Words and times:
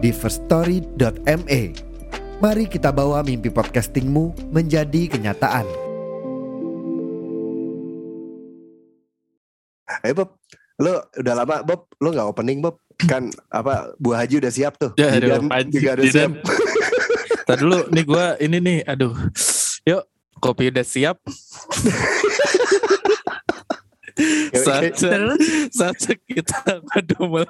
di 0.00 0.10
firststory.me. 0.16 1.62
Mari 2.40 2.64
kita 2.72 2.88
bawa 2.88 3.20
mimpi 3.20 3.52
podcastingmu 3.52 4.48
menjadi 4.48 5.12
kenyataan. 5.12 5.68
Eh 10.00 10.16
Bob, 10.16 10.40
lo 10.80 11.04
udah 11.20 11.34
lama 11.36 11.60
Bob, 11.60 11.92
lo 12.00 12.08
nggak 12.16 12.28
opening 12.32 12.64
Bob? 12.64 12.80
Kan 13.04 13.28
apa 13.52 13.92
buah 14.00 14.24
haji 14.24 14.40
udah 14.40 14.52
siap 14.52 14.80
tuh. 14.80 14.96
Ya, 14.96 15.12
aduh, 15.12 15.36
Jidan 15.36 15.68
juga 15.68 15.90
udah 16.00 16.06
siap. 16.08 16.32
Tadi 17.44 17.60
dulu 17.60 17.78
nih 17.92 18.04
gue 18.08 18.26
ini 18.40 18.56
nih, 18.56 18.78
aduh. 18.88 19.12
Yuk, 19.84 20.02
kopi 20.40 20.72
udah 20.72 20.84
siap. 20.84 21.20
Saatnya, 24.52 25.36
saatnya 25.72 26.14
kita 26.24 26.60
ngedumel. 26.88 27.48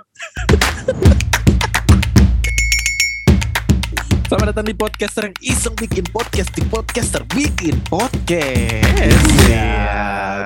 Selamat 4.31 4.55
datang 4.55 4.71
di 4.71 4.79
podcaster 4.79 5.23
yang 5.27 5.37
iseng 5.43 5.75
bikin 5.75 6.07
podcast 6.07 6.55
di 6.55 6.63
podcaster 6.71 7.27
bikin 7.35 7.75
podcast. 7.91 9.27
Ya, 9.51 9.75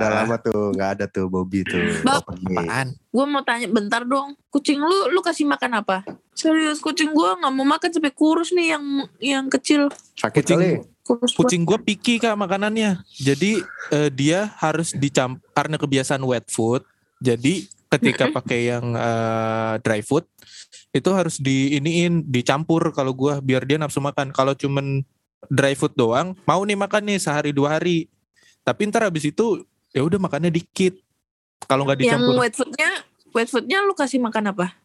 udah 0.01 0.25
lama 0.25 0.41
tuh 0.41 0.73
nggak 0.73 0.91
ada 0.97 1.05
tuh 1.05 1.29
Bobby 1.29 1.69
tuh. 1.69 2.01
Bob. 2.01 2.25
opening. 2.25 2.65
Apaan? 2.65 2.87
Gue 2.97 3.25
mau 3.29 3.45
tanya 3.45 3.69
bentar 3.69 4.09
dong. 4.09 4.41
Kucing 4.49 4.81
lu, 4.81 5.13
lu 5.13 5.21
kasih 5.21 5.45
makan 5.45 5.85
apa? 5.85 6.01
Serius, 6.33 6.81
kucing 6.81 7.13
gue 7.13 7.29
nggak 7.45 7.53
mau 7.53 7.69
makan 7.69 7.93
sampai 7.93 8.09
kurus 8.17 8.57
nih 8.57 8.73
yang 8.73 8.85
yang 9.21 9.45
kecil. 9.53 9.93
Sakit 10.17 10.49
Kucing, 10.49 10.57
kali. 10.57 10.71
Kurus 11.05 11.37
kucing 11.37 11.69
gue 11.69 11.77
picky 11.85 12.17
kak 12.17 12.41
makanannya. 12.41 13.05
Jadi 13.21 13.61
eh, 13.93 14.09
dia 14.09 14.49
harus 14.65 14.97
dicamp 14.97 15.45
karena 15.53 15.77
kebiasaan 15.77 16.25
wet 16.25 16.49
food. 16.49 16.89
Jadi 17.21 17.69
ketika 17.93 18.33
pakai 18.41 18.65
yang 18.65 18.97
eh, 18.97 19.77
dry 19.85 20.01
food 20.01 20.25
itu 20.95 21.11
harus 21.11 21.43
diiniin 21.43 22.23
dicampur 22.31 22.95
kalau 22.95 23.11
gua 23.11 23.43
biar 23.43 23.67
dia 23.67 23.77
nafsu 23.77 23.99
makan. 23.99 24.31
Kalau 24.31 24.55
cuman 24.55 25.03
dry 25.51 25.75
food 25.75 25.99
doang, 25.99 26.39
mau 26.47 26.63
nih 26.63 26.79
makan 26.79 27.03
nih 27.11 27.19
sehari 27.19 27.51
dua 27.51 27.77
hari. 27.77 28.07
Tapi 28.63 28.87
ntar 28.89 29.11
habis 29.11 29.27
itu 29.27 29.67
ya 29.91 30.07
udah 30.07 30.23
makannya 30.23 30.55
dikit. 30.55 30.95
Kalau 31.67 31.83
nggak 31.83 31.99
Yang 31.99 32.07
dicampur 32.07 32.35
wet 32.39 32.55
foodnya, 32.55 32.91
wet 33.35 33.49
foodnya 33.51 33.79
lu 33.83 33.93
kasih 33.99 34.23
makan 34.23 34.55
apa? 34.55 34.79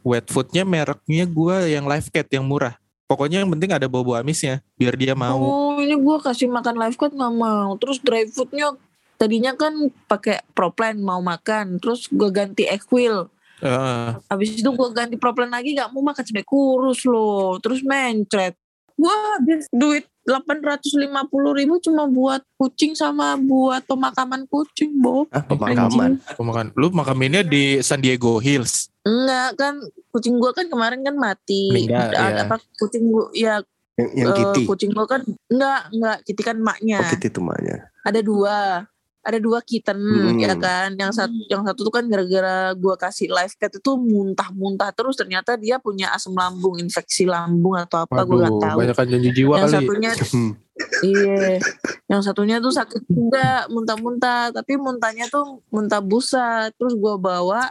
wet 0.00 0.24
foodnya 0.32 0.64
mereknya 0.64 1.28
gua 1.28 1.68
yang 1.68 1.84
live 1.84 2.08
cat 2.08 2.24
yang 2.32 2.48
murah. 2.48 2.80
Pokoknya 3.04 3.44
yang 3.44 3.50
penting 3.52 3.68
ada 3.76 3.84
bau-bau 3.92 4.16
amisnya 4.16 4.64
biar 4.80 4.96
dia 4.96 5.12
mau. 5.12 5.36
Oh, 5.36 5.76
ini 5.76 5.92
gue 5.92 6.16
kasih 6.24 6.48
makan 6.48 6.80
live 6.80 6.96
food 6.96 7.12
nggak 7.12 7.34
mau. 7.36 7.76
Terus 7.76 8.00
dry 8.00 8.24
foodnya 8.24 8.72
tadinya 9.20 9.52
kan 9.52 9.92
pakai 10.08 10.40
proplan 10.56 10.96
mau 10.96 11.20
makan. 11.20 11.76
Terus 11.76 12.08
gue 12.08 12.30
ganti 12.32 12.64
equil. 12.64 13.28
Eh, 13.62 14.10
Habis 14.26 14.58
itu 14.58 14.66
gue 14.66 14.88
ganti 14.90 15.14
proplan 15.14 15.48
lagi 15.48 15.72
nggak 15.72 15.90
mau 15.90 16.02
makan 16.02 16.20
sampai 16.20 16.42
kurus 16.42 17.06
loh. 17.06 17.56
Terus 17.58 17.80
mencret. 17.80 18.58
Gue 18.92 19.14
habis 19.32 19.70
duit 19.70 20.04
850 20.22 21.10
ribu 21.52 21.78
cuma 21.78 22.06
buat 22.06 22.42
kucing 22.54 22.94
sama 22.94 23.34
buat 23.34 23.82
pemakaman 23.82 24.46
kucing, 24.46 24.94
Bob. 24.94 25.26
Ah, 25.30 25.42
pemakaman. 25.42 26.22
pemakan. 26.34 26.66
Lu 26.74 26.90
makaminnya 26.90 27.42
di 27.42 27.78
San 27.80 27.98
Diego 27.98 28.38
Hills. 28.38 28.90
Enggak 29.02 29.58
kan 29.58 29.74
kucing 30.10 30.38
gua 30.38 30.54
kan 30.54 30.66
kemarin 30.66 31.02
kan 31.02 31.14
mati. 31.14 31.74
Meninggal, 31.74 32.14
Ada 32.14 32.22
ya. 32.36 32.42
apa 32.46 32.56
kucing 32.76 33.10
gua 33.10 33.26
ya 33.34 33.54
Yang, 33.92 34.10
yang 34.14 34.30
Kitty. 34.32 34.62
kucing 34.64 34.90
gua 34.90 35.06
kan 35.06 35.20
enggak 35.50 35.80
enggak 35.90 36.16
Kitty 36.22 36.42
kan 36.42 36.56
emaknya. 36.56 36.98
Oh 36.98 37.10
Kitty 37.10 37.28
tuh 37.28 37.42
maknya. 37.42 37.76
Ada 38.02 38.20
dua. 38.22 38.86
Ada 39.22 39.38
dua 39.38 39.62
kitten 39.62 39.98
Hmm. 40.02 40.34
ya 40.34 40.58
kan. 40.58 40.98
Yang 40.98 41.12
satu 41.22 41.34
yang 41.46 41.62
satu 41.62 41.86
tuh 41.86 41.94
kan 41.94 42.04
gara-gara 42.10 42.74
gua 42.74 42.98
kasih 42.98 43.30
live 43.30 43.54
cat 43.54 43.70
itu 43.70 43.90
muntah-muntah 43.94 44.90
terus 44.90 45.14
ternyata 45.14 45.54
dia 45.54 45.78
punya 45.78 46.10
asam 46.10 46.34
lambung, 46.34 46.76
infeksi 46.76 47.22
lambung 47.24 47.78
atau 47.78 48.02
apa 48.02 48.26
gua 48.26 48.50
nggak 48.50 48.58
tahu. 48.58 48.78
banyak 48.82 48.96
janji 48.98 49.30
jiwa 49.32 49.54
Yang 49.56 49.62
kali. 49.62 49.74
satunya 49.78 50.10
Hmm. 50.26 50.52
iya. 51.06 51.62
Yang 52.10 52.22
satunya 52.26 52.56
tuh 52.58 52.72
sakit 52.72 53.02
juga 53.06 53.46
muntah-muntah, 53.68 54.50
tapi 54.50 54.74
muntahnya 54.74 55.30
tuh 55.30 55.62
muntah 55.70 56.02
busa. 56.02 56.74
Terus 56.74 56.98
gua 56.98 57.14
bawa 57.14 57.70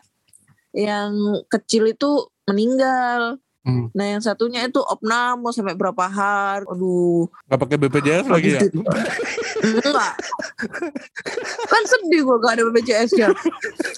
yang 0.71 1.11
kecil 1.47 1.91
itu 1.91 2.31
meninggal. 2.47 3.35
Hmm. 3.61 3.93
Nah 3.93 4.05
yang 4.17 4.21
satunya 4.25 4.65
itu 4.65 4.81
opname 4.81 5.45
sampai 5.53 5.77
berapa 5.77 6.09
hari. 6.09 6.65
Aduh. 6.65 7.29
Gak 7.45 7.59
pakai 7.61 7.77
BPJS 7.77 8.25
lagi 8.25 8.57
ya? 8.57 8.61
Enggak. 9.61 10.13
kan 11.69 11.83
sedih 11.85 12.21
gue 12.25 12.37
gak 12.41 12.53
ada 12.57 12.63
BPJS-nya. 12.73 13.29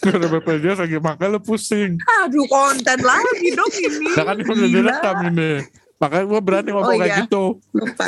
Gak 0.03 0.15
ada 0.19 0.27
BPJS 0.27 0.79
lagi 0.83 0.95
makanya 0.99 1.39
lu 1.39 1.41
pusing. 1.41 1.95
Aduh 2.23 2.43
konten 2.51 2.99
lagi 2.99 3.47
dong 3.55 3.71
ini. 3.71 4.11
Nah 4.11 4.23
kan 4.27 4.35
udah 4.43 4.51
Gila. 4.51 4.67
direkam 4.67 5.17
ini. 5.31 5.51
Makanya 5.95 6.25
gue 6.27 6.39
berani 6.43 6.69
ngomong 6.75 6.91
Oh, 6.91 6.99
kayak 6.99 7.07
iya. 7.07 7.19
gitu. 7.23 7.43
Lupa. 7.71 8.07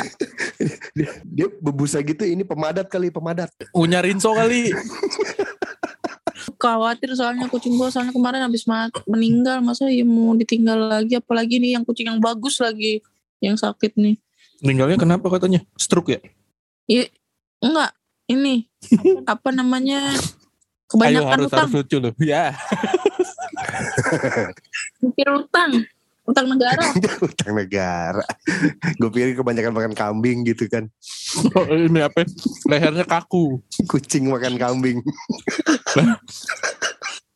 Dia, 0.92 1.10
dia 1.24 1.46
bebusa 1.56 2.04
gitu 2.04 2.28
ini 2.28 2.44
pemadat 2.44 2.92
kali 2.92 3.08
pemadat. 3.08 3.48
Punya 3.72 4.04
Rinso 4.04 4.36
kali. 4.36 4.68
Khawatir 6.54 7.10
soalnya 7.18 7.50
kucing 7.50 7.74
gue 7.74 7.88
soalnya 7.90 8.14
kemarin 8.14 8.46
habis 8.46 8.62
mat 8.70 8.94
meninggal. 9.10 9.58
Masa 9.60 9.90
ya 9.90 10.06
mau 10.06 10.38
ditinggal 10.38 10.86
lagi. 10.86 11.18
Apalagi 11.18 11.58
nih 11.58 11.74
yang 11.78 11.84
kucing 11.84 12.06
yang 12.06 12.22
bagus 12.22 12.62
lagi. 12.62 13.02
Yang 13.42 13.66
sakit 13.66 13.98
nih. 13.98 14.16
Meninggalnya 14.62 14.96
kenapa 14.96 15.26
katanya? 15.28 15.60
Stroke 15.76 16.16
ya? 16.16 16.20
Iya. 16.86 17.10
Enggak. 17.60 17.92
Ini. 18.30 18.54
Apa 19.26 19.50
namanya. 19.50 20.14
Ayo 20.14 20.94
Kebanyakan 20.94 21.30
harus 21.34 21.50
utang. 21.50 21.66
harus 21.66 21.74
lucu 21.82 21.96
loh. 21.98 22.12
Ya. 22.22 22.54
Mikir 25.02 25.28
utang. 25.34 25.70
Utang 26.26 26.50
negara. 26.50 26.82
Utang 27.26 27.52
negara. 27.54 28.24
Gue 28.98 29.10
pikir 29.14 29.38
kebanyakan 29.38 29.72
makan 29.72 29.94
kambing 29.94 30.42
gitu 30.42 30.66
kan. 30.66 30.90
Oh, 31.54 31.66
ini 31.70 32.02
apa? 32.02 32.26
Lehernya 32.66 33.06
kaku. 33.06 33.62
Kucing 33.86 34.26
makan 34.26 34.58
kambing. 34.58 34.98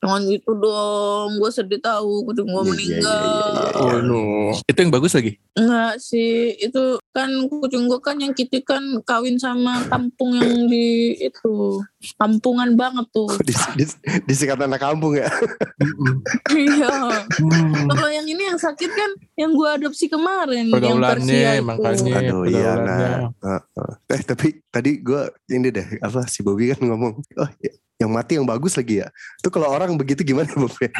Jangan 0.00 0.20
gitu 0.26 0.56
dong. 0.56 1.36
Gue 1.36 1.50
sedih 1.52 1.76
tahu 1.76 2.24
kucing 2.24 2.48
gue 2.48 2.52
Iya, 2.52 2.64
iya, 2.64 2.70
meninggal. 2.72 3.20
iya, 3.20 3.44
iya, 3.44 3.68
iya. 3.68 3.84
Oh 3.84 3.98
no. 4.00 4.22
Itu 4.64 4.78
yang 4.80 4.88
bagus 4.90 5.12
lagi. 5.12 5.32
Enggak 5.52 5.94
sih, 6.00 6.32
itu 6.56 6.82
kan 7.12 7.28
kucing 7.46 7.84
gue 7.84 8.00
kan 8.00 8.16
yang 8.16 8.32
kita 8.32 8.64
kan 8.64 8.80
kawin 9.02 9.36
sama 9.36 9.84
kampung 9.86 10.34
yang 10.34 10.66
di 10.66 11.20
itu 11.20 11.84
kampungan 12.16 12.72
banget 12.74 13.04
tuh. 13.12 13.28
Di, 13.44 13.52
di, 13.76 13.84
disikat 14.24 14.56
anak 14.58 14.80
kampung 14.80 15.20
ya. 15.20 15.28
Iya. 16.50 16.90
Hmm. 17.38 17.88
Kalau 17.88 18.08
yang 18.08 18.26
ini 18.26 18.42
yang 18.42 18.58
sakit 18.58 18.90
kan 18.90 19.10
yang 19.36 19.52
gue 19.52 19.68
adopsi 19.70 20.06
kemarin 20.06 20.66
yang 20.66 20.74
Pergaulannya 20.74 21.20
Persia 21.20 21.50
itu. 21.54 21.64
makanya. 21.64 22.14
Aduh 22.20 22.44
iya 22.44 22.72
nah. 22.74 22.98
Heeh. 23.30 23.92
Eh 24.10 24.22
tapi 24.22 24.48
tadi 24.68 25.00
gue 25.00 25.22
ini 25.48 25.68
deh 25.70 25.86
apa 26.00 26.26
si 26.26 26.40
Bobby 26.40 26.72
kan 26.72 26.82
ngomong 26.82 27.20
oh 27.36 27.50
ya, 27.60 27.72
yang 28.00 28.10
mati 28.10 28.40
yang 28.40 28.48
bagus 28.48 28.72
lagi 28.74 29.04
ya. 29.04 29.12
Itu 29.36 29.52
kalau 29.52 29.68
orang 29.68 29.92
begitu 29.94 30.24
gimana 30.24 30.48
Bob? 30.56 30.72
ya? 30.80 30.88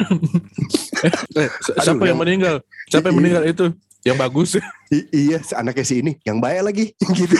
Eh, 1.33 1.49
siapa 1.81 1.97
Aduh, 1.97 2.05
yang 2.05 2.13
yang- 2.13 2.21
meninggal? 2.21 2.55
Siapa 2.85 3.09
yang 3.09 3.17
meninggal 3.17 3.43
itu? 3.49 3.65
Yang 4.05 4.17
bagus. 4.21 4.49
I- 4.93 5.09
iya 5.09 5.41
anaknya 5.57 5.81
si 5.81 5.97
ini 5.97 6.21
yang 6.21 6.37
baik 6.37 6.61
lagi 6.61 6.85
gitu. 7.17 7.33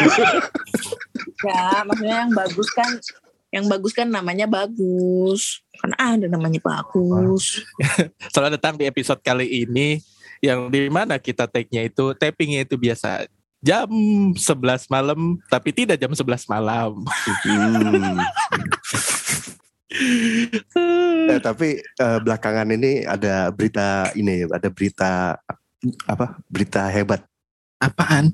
Ya, 1.45 1.85
maksudnya 1.85 2.25
yang 2.25 2.33
bagus 2.33 2.67
kan 2.73 2.89
yang 3.53 3.65
bagus 3.69 3.93
kan 3.93 4.09
namanya 4.09 4.49
bagus. 4.49 5.61
Kan 5.77 5.93
ada 5.93 6.25
namanya 6.25 6.57
bagus. 6.57 7.61
Selamat 8.33 8.57
datang 8.57 8.81
di 8.81 8.89
episode 8.89 9.21
kali 9.21 9.45
ini 9.45 10.01
yang 10.41 10.73
di 10.73 10.89
mana 10.89 11.21
kita 11.21 11.45
take-nya 11.45 11.85
itu 11.85 12.17
tappingnya 12.17 12.65
itu 12.65 12.73
biasa 12.81 13.29
jam 13.61 13.85
11 14.33 14.41
malam 14.89 15.37
tapi 15.53 15.69
tidak 15.69 16.01
jam 16.01 16.09
11 16.09 16.49
malam. 16.49 16.97
Hmm. 17.45 18.17
Eh, 21.31 21.39
tapi 21.39 21.79
eh, 21.79 22.19
belakangan 22.19 22.67
ini 22.73 23.05
ada 23.05 23.53
berita 23.53 24.09
ini 24.17 24.43
ada 24.49 24.67
berita 24.67 25.37
apa 26.05 26.37
berita 26.49 26.89
hebat 26.89 27.21
Apaan? 27.77 28.33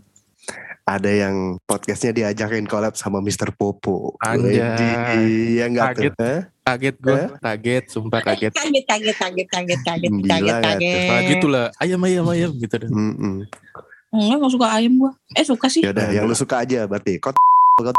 ada 0.87 1.11
yang 1.11 1.59
podcastnya 1.67 2.15
diajakin 2.15 2.63
collab 2.63 2.95
sama 2.95 3.19
Mr. 3.19 3.51
Popo. 3.51 4.15
Anjay. 4.23 5.59
Iya 5.59 5.67
enggak 5.67 5.99
tuh? 5.99 6.47
Kaget. 6.63 6.95
Gue, 7.03 7.11
Eh? 7.11 7.27
kaget, 7.43 7.83
sumpah 7.91 8.23
kaget. 8.23 8.55
Kaget, 8.55 8.85
kaget, 8.87 9.15
kaget, 9.19 9.47
kaget, 9.51 9.79
kaget, 9.83 10.11
Gila 10.15 10.31
kaget, 10.31 10.55
kaget. 10.63 11.07
Nah 11.11 11.21
gitu 11.27 11.47
lah, 11.51 11.65
ayam 11.83 11.99
ayam 12.07 12.23
ayam 12.31 12.51
gitu 12.55 12.75
deh. 12.79 12.87
Enggak, 12.87 14.37
gak 14.39 14.51
suka 14.55 14.67
ayam 14.71 14.93
gua. 14.95 15.11
Eh, 15.35 15.43
suka 15.43 15.67
sih. 15.67 15.83
Ya 15.83 15.91
udah, 15.91 16.07
yang 16.07 16.23
lu 16.23 16.31
suka 16.31 16.63
aja 16.63 16.87
berarti. 16.87 17.19
Kot 17.19 17.35
kot 17.75 17.95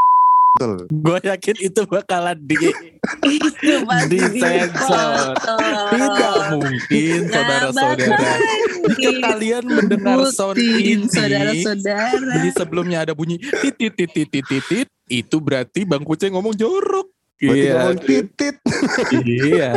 betul. 0.55 0.73
Gue 0.91 1.19
yakin 1.23 1.57
itu 1.61 1.81
bakalan 1.85 2.39
di 2.41 2.57
Disensor. 4.09 5.35
dipotong. 5.37 5.61
tidak 5.93 6.37
mungkin 6.57 7.21
saudara-saudara. 7.29 8.33
Jika 8.89 9.11
kalian 9.23 9.65
mendengar 9.69 10.19
sound 10.33 10.59
ini, 10.59 11.05
saudara-saudara. 11.07 12.33
jadi 12.41 12.49
sebelumnya 12.57 12.99
ada 13.05 13.13
bunyi 13.13 13.39
titit 13.39 13.93
titit 13.95 14.29
titit 14.31 14.45
titit, 14.47 14.89
itu 15.09 15.37
berarti 15.39 15.85
Bang 15.85 16.03
Kucing 16.03 16.33
ngomong 16.35 16.57
jorok. 16.57 17.09
Berarti 17.39 17.63
Iya, 17.63 17.75
ngomong 17.79 18.01
titit. 18.03 18.55
iya. 19.23 19.73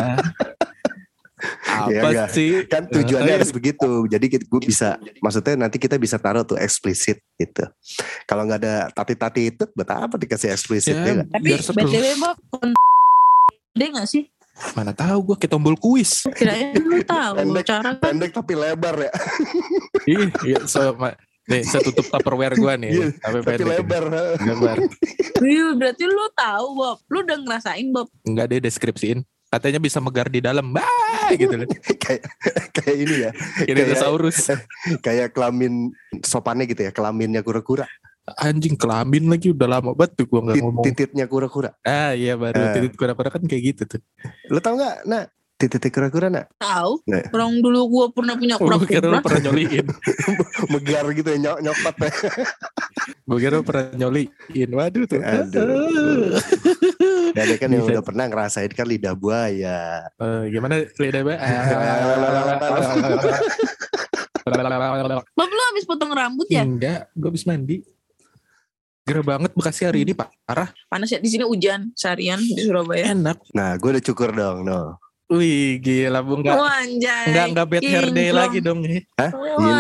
Iya, 1.42 2.00
Apa 2.00 2.08
enggak. 2.08 2.30
sih? 2.30 2.52
Kan 2.66 2.84
tujuannya 2.88 3.34
harus 3.36 3.50
begitu. 3.50 4.06
Jadi 4.06 4.26
gue 4.38 4.62
bisa, 4.62 4.96
maksudnya 5.18 5.58
nanti 5.58 5.76
kita 5.76 5.96
bisa 5.96 6.16
taruh 6.16 6.42
tuh 6.42 6.56
eksplisit 6.56 7.18
gitu. 7.36 7.66
Kalau 8.24 8.46
nggak 8.46 8.60
ada 8.62 8.76
tati-tati 8.90 9.50
itu, 9.50 9.64
buat 9.72 9.90
apa 9.90 10.16
dikasih 10.16 10.50
eksplisit 10.50 10.94
Ya, 10.94 11.02
ya 11.02 11.12
nggak? 11.18 11.28
Tapi. 11.32 11.50
BTW 11.74 12.06
Bob, 12.18 12.38
Gede 13.72 13.86
gak 13.90 14.06
sih? 14.06 14.24
Mana 14.74 14.92
tahu 14.92 15.32
gue 15.32 15.36
kayak 15.38 15.50
tombol 15.50 15.74
kuis. 15.74 16.28
Kirain 16.30 16.76
lu 16.76 17.00
tahu 17.08 17.34
Pendek. 17.40 17.66
cara 17.66 17.90
kan 17.90 17.96
Pendek 17.98 18.32
tapi 18.32 18.54
lebar 18.54 18.96
ya. 19.00 19.12
Ih, 20.06 20.28
iya, 20.44 20.60
so, 20.66 20.92
ma- 20.94 21.16
nih 21.44 21.64
saya 21.64 21.82
tutup 21.82 22.06
tupperware 22.06 22.54
gue 22.54 22.74
nih. 22.78 22.92
Iya, 22.92 23.08
tapi 23.18 23.38
tapi 23.40 23.48
pendek. 23.58 23.68
lebar. 23.80 24.04
Lebar. 24.38 24.78
Iya, 25.42 25.68
berarti 25.74 26.04
lu 26.06 26.26
tahu 26.32 26.66
Bob. 26.76 26.98
Lu 27.08 27.18
udah 27.24 27.38
ngerasain 27.40 27.88
Bob. 27.90 28.08
Enggak 28.22 28.46
deh 28.48 28.60
deskripsiin. 28.60 29.24
Katanya 29.52 29.78
bisa 29.78 30.00
megar 30.00 30.32
di 30.32 30.40
dalam. 30.40 30.72
Bah, 30.72 31.28
gitu 31.36 31.52
loh. 31.52 31.68
kayak 32.04 32.24
kayak 32.72 32.96
ini 32.96 33.16
ya, 33.20 33.32
Ini 33.68 33.84
dinosaurus. 33.84 34.48
kayak 35.06 35.36
kelamin 35.36 35.92
sopannya 36.24 36.64
gitu 36.66 36.88
ya, 36.88 36.92
kelaminnya 36.92 37.44
kura-kura, 37.44 37.84
Anjing 38.40 38.80
kelamin 38.80 39.28
lagi 39.28 39.52
udah 39.52 39.68
lama 39.68 39.92
banget 39.92 40.24
tuh 40.24 40.26
gue 40.26 40.40
nggak 40.40 40.56
ngomong. 40.62 40.86
tititnya 40.86 41.26
kura-kura. 41.26 41.76
Ah 41.82 42.14
iya 42.14 42.40
baru 42.40 42.54
Eh. 42.56 42.74
titit 42.80 42.96
kura-kura 42.96 43.28
kan 43.28 43.44
kayak 43.44 43.64
gitu 43.76 43.98
tuh. 43.98 44.02
Lo 44.48 44.62
tau 44.62 44.78
nggak, 44.78 45.04
nah 45.04 45.26
titik 45.58 45.92
kura-kura 45.92 46.30
nak 46.30 46.50
Tahu. 46.56 47.06
Nah. 47.06 47.22
Orang 47.30 47.60
dulu 47.60 47.80
gua 47.86 48.06
pernah 48.10 48.34
punya 48.34 48.56
Gue 48.56 48.66
kira 48.82 49.04
lu 49.04 49.20
kura-kura. 49.20 49.22
pernah 49.22 49.42
nyoliin. 49.46 49.86
megar 50.74 51.06
gitu 51.12 51.28
ya 51.28 51.38
nyok 51.40 51.58
nyokot 51.60 51.96
ya. 51.98 52.12
Gue 53.26 53.38
kira 53.38 53.54
lu 53.58 53.66
pernah 53.66 53.86
nyoliin. 53.94 54.70
Waduh 54.70 55.04
tuh. 55.06 55.20
Aduh. 55.20 56.38
Dan 57.32 57.42
ada 57.48 57.56
kan 57.56 57.70
yang 57.72 57.84
udah 57.88 58.04
pernah 58.04 58.26
ngerasain 58.28 58.72
kan 58.76 58.86
lidah 58.88 59.16
buaya. 59.16 60.08
Eh, 60.20 60.44
gimana 60.52 60.84
lidah 60.84 61.22
mbak? 61.24 61.40
Bob 65.38 65.50
lu 65.50 65.62
habis 65.72 65.86
potong 65.88 66.12
rambut 66.12 66.48
ya? 66.50 66.66
Enggak, 66.66 67.08
gue 67.14 67.30
habis 67.30 67.46
mandi. 67.48 67.78
Gerah 69.02 69.26
banget 69.26 69.52
Bekasi 69.58 69.82
hari 69.90 70.06
ini 70.06 70.14
parah. 70.14 70.70
Panas 70.86 71.10
ya 71.10 71.18
di 71.18 71.30
sini 71.30 71.42
hujan 71.42 71.90
seharian 71.98 72.38
di 72.38 72.62
Surabaya. 72.62 73.18
Enak. 73.18 73.38
Nah, 73.58 73.74
gue 73.78 73.90
udah 73.98 74.04
cukur 74.04 74.30
dong, 74.34 74.62
no. 74.66 75.02
Wih 75.32 75.80
gila 75.80 76.20
bu 76.20 76.44
enggak 76.44 76.60
Wah, 76.60 76.84
anjay. 76.84 77.32
enggak 77.32 77.46
enggak 77.56 77.68
bad 77.72 77.82
hair 77.88 78.08
day 78.12 78.30
lagi 78.36 78.60
dong 78.60 78.84
nih. 78.84 79.00
Hah? 79.16 79.32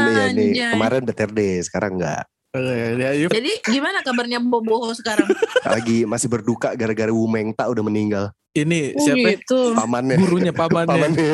Ya 0.07 0.25
nih. 0.31 0.51
Kemarin 0.71 1.03
BTRD, 1.03 1.39
sekarang 1.67 1.99
enggak. 1.99 2.23
Eh, 2.51 2.99
ya, 2.99 3.09
yuk. 3.15 3.31
Jadi 3.31 3.51
gimana 3.63 4.03
kabarnya 4.03 4.43
Boboho 4.43 4.91
sekarang? 4.91 5.23
Lagi 5.63 6.03
masih 6.03 6.27
berduka 6.27 6.75
gara-gara 6.75 7.07
Wumeng 7.07 7.55
tak 7.55 7.71
udah 7.71 7.83
meninggal. 7.83 8.25
Ini 8.51 8.91
Oh 8.91 9.07
siapa? 9.07 9.39
gitu. 9.39 9.71
Pamannya. 9.71 10.19
Gurunya 10.19 10.51
pamannya. 10.51 10.91
Pamannya. 10.91 11.31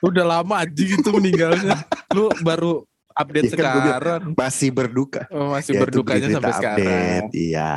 Udah 0.00 0.24
lama 0.24 0.64
aja 0.64 0.84
itu 0.88 1.08
meninggalnya. 1.12 1.84
Lu 2.16 2.32
baru 2.40 2.80
update 3.12 3.44
Iya 3.44 3.56
kan, 3.60 3.60
bilang, 3.60 3.84
sekarang. 3.84 4.22
Masih 4.32 4.70
berduka. 4.72 5.20
Oh, 5.28 5.52
masih 5.52 5.76
Ya, 5.76 5.80
berdukanya 5.84 6.28
sampai 6.32 6.52
sekarang. 6.56 6.78
update, 6.80 7.28
Iya. 7.36 7.72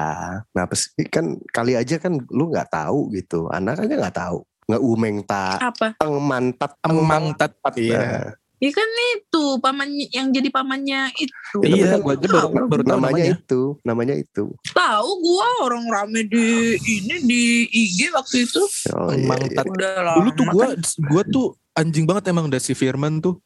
Nah, 0.56 0.63
pas, 0.63 0.81
kan 1.12 1.25
kali 1.51 1.74
aja 1.75 1.95
kan 2.00 2.13
lu 2.31 2.44
nggak 2.48 2.72
tahu 2.72 3.12
gitu. 3.12 3.51
Anak 3.51 3.84
aja 3.84 3.94
nggak 4.00 4.16
tahu. 4.16 4.48
Nggak 4.68 4.84
umeng 4.84 5.18
tak, 5.24 5.60
Apa? 5.63 5.88
mantat, 6.19 6.72
Emang 6.84 7.31
tat 7.36 7.51
iya. 7.75 8.00
Nah, 8.00 8.24
Ya 8.57 8.74
kan 8.74 8.89
itu 9.13 9.62
pamannya 9.62 10.09
yang 10.09 10.33
jadi 10.33 10.50
pamannya 10.50 11.13
itu. 11.13 11.57
Iya, 11.62 12.01
gua 12.01 12.18
aja 12.18 12.25
baru, 12.25 12.65
baru 12.65 12.81
tahu 12.81 12.89
namanya, 12.89 13.13
namanya. 13.21 13.25
itu, 13.38 13.62
namanya 13.86 14.15
itu. 14.18 14.44
Tahu 14.74 15.09
gua 15.21 15.48
orang 15.62 15.86
rame 15.86 16.25
di 16.25 16.74
ini 16.74 17.15
di 17.21 17.42
IG 17.69 18.09
waktu 18.09 18.50
itu. 18.50 18.62
Oh, 18.98 19.13
iya, 19.13 19.21
Emang 19.21 19.45
iya. 19.45 19.54
tat- 19.54 19.69
Udah 19.69 19.94
lama. 20.01 20.18
Dulu 20.18 20.30
tuh 20.33 20.45
gua 20.50 20.65
kan. 20.65 20.80
gua 21.06 21.21
tuh 21.24 21.45
anjing 21.71 22.06
banget 22.09 22.24
emang 22.30 22.50
udah 22.50 22.57
si 22.57 22.74
Firman 22.74 23.21
tuh. 23.21 23.38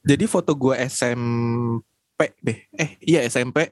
Jadi 0.00 0.24
foto 0.24 0.56
gua 0.56 0.80
SMP 0.80 1.84
deh. 2.40 2.58
Eh, 2.72 2.96
iya 3.04 3.20
SMP. 3.28 3.68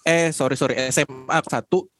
Eh, 0.00 0.32
sorry 0.32 0.56
sorry 0.56 0.80
SMA 0.88 1.38
satu 1.44 1.92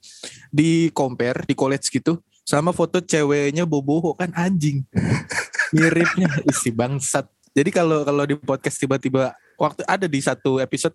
di 0.49 0.89
compare 0.91 1.45
di 1.45 1.53
college 1.53 1.93
gitu 1.93 2.17
sama 2.43 2.73
foto 2.73 3.05
ceweknya 3.05 3.69
boboho 3.69 4.17
kan 4.17 4.33
anjing. 4.33 4.89
Miripnya 5.77 6.33
isi 6.49 6.73
bangsat. 6.73 7.29
Jadi 7.51 7.71
kalau 7.71 8.07
kalau 8.07 8.23
di 8.25 8.39
podcast 8.39 8.79
tiba-tiba 8.79 9.35
waktu 9.57 9.83
ada 9.85 10.07
di 10.07 10.21
satu 10.23 10.57
episode 10.59 10.95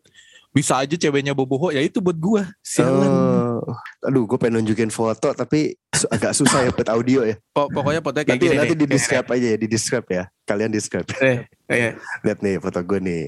bisa 0.49 0.79
aja 0.79 0.95
ceweknya 0.95 1.35
boboho 1.35 1.67
ya 1.67 1.83
itu 1.83 1.99
buat 1.99 2.15
gua. 2.15 2.47
Sialan. 2.63 3.11
Oh, 3.59 3.75
aduh, 3.99 4.23
gue 4.23 4.39
pengen 4.39 4.63
nunjukin 4.63 4.87
foto 4.87 5.35
tapi 5.35 5.75
agak 6.07 6.31
susah 6.31 6.63
ya 6.63 6.71
buat 6.71 6.87
audio 6.87 7.27
ya. 7.27 7.35
Po- 7.51 7.67
pokoknya 7.67 7.99
fotonya 7.99 8.23
kayak 8.23 8.39
Nanti 8.39 8.47
gini 8.47 8.55
nanti 8.55 8.75
di 8.79 8.87
describe 8.87 9.27
aja 9.27 9.47
ya, 9.51 9.57
di 9.59 9.67
describe 9.67 10.07
ya. 10.07 10.23
Kalian 10.47 10.71
describe. 10.71 11.07
Eh, 11.19 11.43
eh, 11.67 11.91
Lihat 12.23 12.39
nih 12.39 12.55
foto 12.63 12.79
gue 12.79 12.99
nih. 13.03 13.27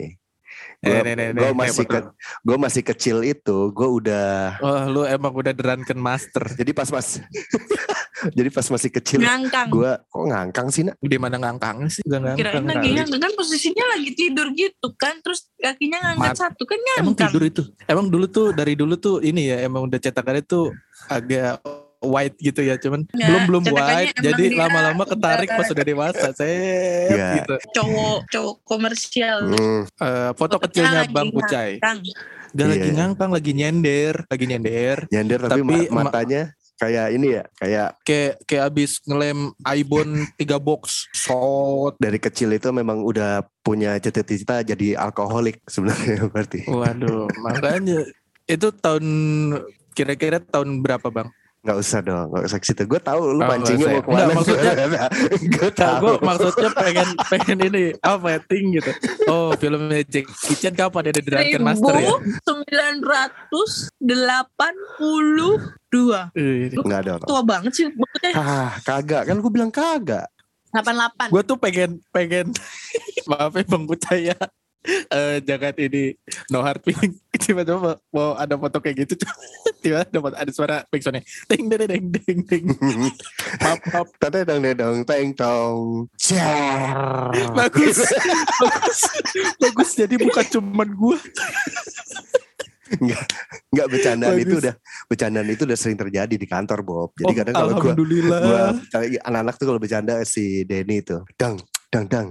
eh, 0.87 1.01
Gue 1.35 1.51
nih, 1.51 1.57
masih 1.57 1.83
ke, 1.83 1.99
gue 2.47 2.57
masih 2.57 2.83
kecil 2.85 3.17
itu, 3.27 3.57
gue 3.75 3.87
udah. 3.91 4.61
Oh, 4.63 4.79
lu 4.87 5.01
emang 5.03 5.35
udah 5.35 5.51
deranken 5.51 5.99
master. 5.99 6.47
Jadi 6.55 6.71
pas 6.71 6.87
pas, 6.87 7.19
jadi 8.31 8.49
pas 8.49 8.65
masih 8.65 8.89
kecil, 8.89 9.19
ngangkang. 9.19 9.67
gue 9.69 9.91
kok 10.03 10.25
ngangkang 10.25 10.67
sih 10.67 10.81
nak? 10.83 10.95
Di 10.97 11.17
mana 11.17 11.35
ngangkang 11.35 11.85
sih? 11.85 12.01
Gak 12.01 12.17
ngangkang. 12.19 12.39
Kirain 12.39 12.65
lagi 12.65 12.89
ngangkang 12.91 13.21
kan 13.21 13.31
posisinya 13.33 13.85
lagi 13.89 14.09
tidur 14.11 14.47
gitu 14.51 14.87
kan 14.93 15.15
terus 15.19 15.49
kakinya 15.53 15.97
ngangkat 16.03 16.31
Mat- 16.31 16.39
satu 16.39 16.63
kan 16.63 16.77
Emang 16.77 16.93
ngangkang. 17.07 17.29
tidur 17.29 17.43
itu. 17.43 17.61
Emang 17.83 18.05
dulu 18.07 18.25
tuh 18.25 18.47
dari 18.51 18.73
dulu 18.73 18.95
tuh 18.95 19.21
ini 19.21 19.47
ya 19.47 19.61
emang 19.61 19.85
udah 19.85 19.97
cetakannya 19.97 20.41
tuh 20.41 20.73
agak 21.05 21.61
white 21.99 22.37
gitu 22.37 22.61
ya 22.61 22.75
cuman 22.75 23.09
Ya, 23.11 23.25
belum 23.27 23.41
belum 23.43 23.63
white 23.71 24.13
emang 24.13 24.21
jadi 24.23 24.43
lama-lama 24.55 25.03
ketarik 25.03 25.49
pas 25.49 25.65
udah 25.65 25.81
dewasa 25.83 26.27
set 26.29 27.09
Iya. 27.09 27.29
gitu 27.37 27.53
cowok 27.73 28.17
cowok 28.27 28.55
komersial. 28.63 29.37
Hmm, 29.47 29.81
Eh, 29.95 30.29
foto 30.31 30.55
Fotonya 30.55 30.63
kecilnya 30.63 30.99
lagi 31.03 31.11
Bang 31.11 31.27
ngangkang. 31.31 31.97
Gak 32.47 32.67
lagi 32.69 32.81
Iya. 32.83 32.95
ngangkang 32.95 33.31
lagi 33.31 33.51
nyender 33.51 34.13
lagi 34.23 34.45
nyender 34.45 34.97
nyender 35.09 35.39
tapi, 35.43 35.51
Tapi 35.51 35.75
ma- 35.89 36.05
matanya 36.05 36.41
kayak 36.77 37.07
ini 37.17 37.41
ya, 37.41 37.43
kayak 37.57 37.89
kayak 38.05 38.33
kayak 38.45 38.63
abis 38.69 39.01
ngelem 39.09 39.51
ibon 39.75 40.29
tiga 40.37 40.61
box 40.61 41.09
shot 41.11 41.97
dari 41.97 42.21
kecil 42.21 42.53
itu 42.53 42.69
memang 42.69 43.01
udah 43.01 43.41
punya 43.65 43.97
cita-cita 43.97 44.61
jadi 44.61 44.95
alkoholik 44.95 45.59
sebenarnya 45.65 46.25
berarti. 46.31 46.69
waduh 46.69 47.27
makanya 47.41 48.05
itu 48.47 48.71
tahun 48.71 49.05
kira-kira 49.97 50.37
tahun 50.37 50.79
berapa 50.85 51.09
bang? 51.09 51.27
Nggak 51.67 51.77
usah 51.77 51.99
dong, 51.99 52.31
nggak 52.31 52.43
usah 52.47 52.57
ke 52.57 52.65
situ. 52.65 52.81
Gue 52.81 52.95
tahu 52.97 53.19
lu 53.27 53.43
Oh, 53.43 53.45
pancingnya 53.45 53.87
mau 53.89 53.99
ke 53.99 54.07
mana. 54.07 54.39
usah. 54.39 54.55
Nggak, 54.55 55.09
gue 55.59 55.69
tahu. 55.73 55.99
gue 55.99 56.13
maksudnya 56.21 56.69
pengen 56.71 57.07
pengen 57.27 57.57
ini 57.61 57.83
apa 57.99 58.39
rating 58.39 58.65
gitu. 58.73 58.91
Oh 59.27 59.51
filmnya 59.53 59.99
Jackie 60.01 60.31
Chan 60.55 60.71
kapan 60.71 61.03
ada 61.03 61.11
di 61.13 61.21
Drunken 61.21 61.61
Master 61.61 61.93
ya? 61.93 62.15
sembilan 62.41 62.93
ratus 63.03 63.71
delapan 63.97 64.73
puluh 64.95 65.59
dua. 65.87 66.31
Eh, 66.33 66.71
Nggak 66.71 67.01
dong. 67.03 67.19
Tua 67.21 67.41
banget 67.43 67.71
sih 67.73 67.85
maksudnya 67.89 68.31
Ah, 68.33 68.71
kagak 68.79 69.27
kan 69.27 69.35
gue 69.35 69.51
bilang 69.51 69.67
kagak. 69.69 70.31
delapan 70.69 70.93
delapan. 70.95 71.27
Gue 71.27 71.41
tuh 71.43 71.57
pengen 71.57 71.89
pengen 72.09 72.45
maaf 73.29 73.51
ya 73.51 73.63
Bang 73.65 73.83
Kucaya. 73.83 74.39
Eh 74.87 75.43
jangan 75.43 75.75
ini 75.77 76.15
no 76.47 76.63
hard 76.63 76.79
feeling 76.81 77.11
tiba-tiba 77.43 77.77
mau, 77.77 77.95
mau 78.09 78.29
ada 78.33 78.55
foto 78.55 78.79
kayak 78.79 79.03
gitu 79.03 79.19
tiba 79.83 80.01
ada 80.01 80.19
ada 80.33 80.51
suara 80.51 80.75
backsoundnya 80.87 81.21
ding 81.47 81.67
ding 81.67 81.85
ding 81.85 82.05
ding 82.09 82.39
ding 82.43 82.65
maaf 83.63 83.79
maaf. 83.83 84.07
Tadi 84.17 84.43
dong 84.43 84.63
dong 84.63 84.97
teng 85.03 85.31
tong. 85.31 86.07
Cer. 86.15 86.39
bagus. 87.51 87.99
Bagus. 88.57 88.99
Bagus 89.57 89.89
jadi 89.93 90.15
bukan 90.15 90.45
cuman 90.49 90.89
gue 90.89 91.17
Nggak 93.67 93.87
bercandaan 93.91 94.39
itu 94.39 94.47
Bagus. 94.49 94.63
udah 94.63 94.73
bercandaan 95.05 95.47
itu 95.51 95.63
udah 95.67 95.75
sering 95.75 95.99
terjadi 95.99 96.35
di 96.39 96.47
kantor 96.47 96.79
Bob. 96.81 97.09
Jadi 97.13 97.27
Oh, 97.27 97.35
kadang 97.35 97.53
kalau 97.53 97.67
gue 97.69 97.81
alhamdulillah. 97.83 98.39
gua 98.39 98.63
anak-anak 99.27 99.55
tuh 99.59 99.65
kalau 99.67 99.79
bercanda 99.79 100.15
si 100.23 100.63
Denny 100.63 101.03
itu, 101.03 101.19
dang 101.35 101.59
Gitu. 101.87 102.03
dang 102.03 102.05
dang 102.11 102.29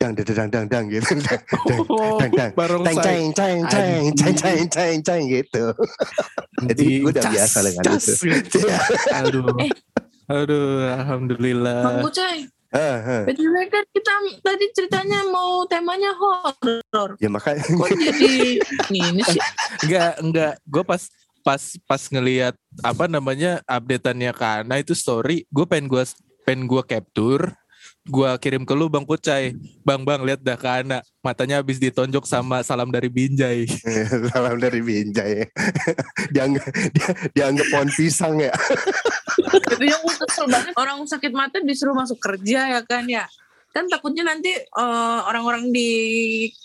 dang 0.00 0.12
dang 0.16 0.48
dang 0.50 0.66
dang 0.68 0.84
gitu. 0.88 1.12
Dang 1.20 2.30
dang 2.32 2.52
dang 2.52 2.52
dang 2.56 2.96
ceng 3.04 3.24
ceng 3.36 3.58
ceng 3.68 4.02
ceng 4.16 4.34
ceng 4.36 4.64
ceng 4.68 4.96
ceng 5.04 5.22
gitu. 5.28 5.64
Jadi 6.64 6.84
gue 7.04 7.12
udah 7.12 7.24
biasa 7.28 7.58
dengan 7.68 7.84
itu. 8.00 8.12
Gitu. 8.16 8.58
Iya. 8.64 8.78
aduh. 9.20 9.44
Eh. 9.60 9.72
Aduh 10.24 10.88
alhamdulillah. 10.88 11.84
Bang 11.84 12.00
Ucai 12.08 12.48
Btw 12.74 13.54
kan 13.70 13.84
kita 13.94 14.14
tadi 14.42 14.66
ceritanya 14.74 15.22
mau 15.30 15.62
temanya 15.70 16.10
horror, 16.18 17.14
Ya 17.22 17.30
makanya. 17.30 17.62
Kok 17.62 17.86
jadi 17.94 18.58
ini 18.90 19.22
sih? 19.22 19.40
Enggak, 19.86 20.12
enggak. 20.18 20.52
Gue 20.66 20.82
pas 20.82 21.02
pas 21.46 21.62
pas 21.86 22.02
ngelihat 22.10 22.58
apa 22.82 23.06
namanya 23.06 23.62
updateannya 23.70 24.32
karena 24.34 24.74
itu 24.82 24.90
story, 24.96 25.46
gue 25.54 25.64
pengen 25.70 25.86
gue 25.86 26.02
pengen 26.42 26.66
gue 26.66 26.82
capture 26.82 27.54
gue 28.04 28.30
kirim 28.36 28.68
ke 28.68 28.74
lu 28.76 28.92
Bang 28.92 29.08
Kucai. 29.08 29.56
Bang 29.80 30.04
Bang 30.04 30.20
lihat 30.24 30.44
dah 30.44 30.60
Kana, 30.60 31.00
matanya 31.24 31.64
habis 31.64 31.80
ditonjok 31.80 32.28
sama 32.28 32.60
salam 32.60 32.92
dari 32.92 33.08
Binjai. 33.08 33.64
salam 34.32 34.60
dari 34.60 34.84
Binjai 34.84 35.48
dianggap 36.34 36.66
dia, 36.68 37.08
dianggap 37.32 37.66
pohon 37.72 37.90
pisang 37.92 38.34
ya 38.40 38.52
Tapi 39.64 39.84
yang 39.88 40.00
gue 40.04 40.16
kesel 40.24 40.46
banget 40.46 40.74
orang 40.76 41.02
sakit 41.04 41.32
mata 41.34 41.58
disuruh 41.62 41.96
masuk 41.96 42.18
kerja 42.20 42.78
ya 42.78 42.80
kan 42.84 43.04
ya. 43.08 43.24
Kan 43.74 43.90
takutnya 43.90 44.22
nanti 44.22 44.54
eh, 44.54 45.20
orang-orang 45.26 45.74
di 45.74 45.90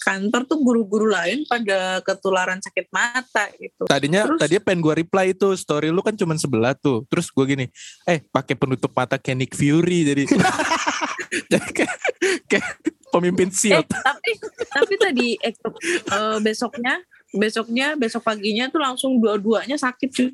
kantor 0.06 0.46
tuh 0.46 0.62
guru-guru 0.62 1.10
lain 1.10 1.42
pada 1.50 2.06
ketularan 2.06 2.62
sakit 2.62 2.94
mata 2.94 3.50
gitu. 3.58 3.90
Tadinya 3.90 4.30
Terus? 4.30 4.40
tadinya 4.40 4.62
pengen 4.62 4.86
gue 4.86 4.94
reply 5.02 5.34
itu 5.34 5.58
story 5.58 5.90
lu 5.90 6.06
kan 6.06 6.14
cuma 6.14 6.38
sebelah 6.38 6.78
tuh. 6.78 7.10
Terus 7.10 7.34
gue 7.34 7.46
gini, 7.50 7.66
eh 8.06 8.22
pakai 8.30 8.54
penutup 8.54 8.94
mata 8.94 9.18
kayak 9.18 9.38
Nick 9.42 9.54
Fury 9.58 10.06
jadi 11.52 11.70
kayak, 11.74 11.98
kayak 12.46 12.68
pemimpin 13.10 13.50
Eh 13.50 13.58
SEAL. 13.58 13.82
tapi 13.90 14.32
tapi 14.70 14.94
tadi 15.02 15.28
eh, 15.42 15.54
eh, 16.14 16.38
besoknya 16.46 17.02
besoknya 17.34 17.94
besok 17.98 18.26
paginya 18.26 18.70
tuh 18.70 18.82
langsung 18.82 19.18
dua-duanya 19.18 19.78
sakit 19.78 20.10
cuy. 20.14 20.30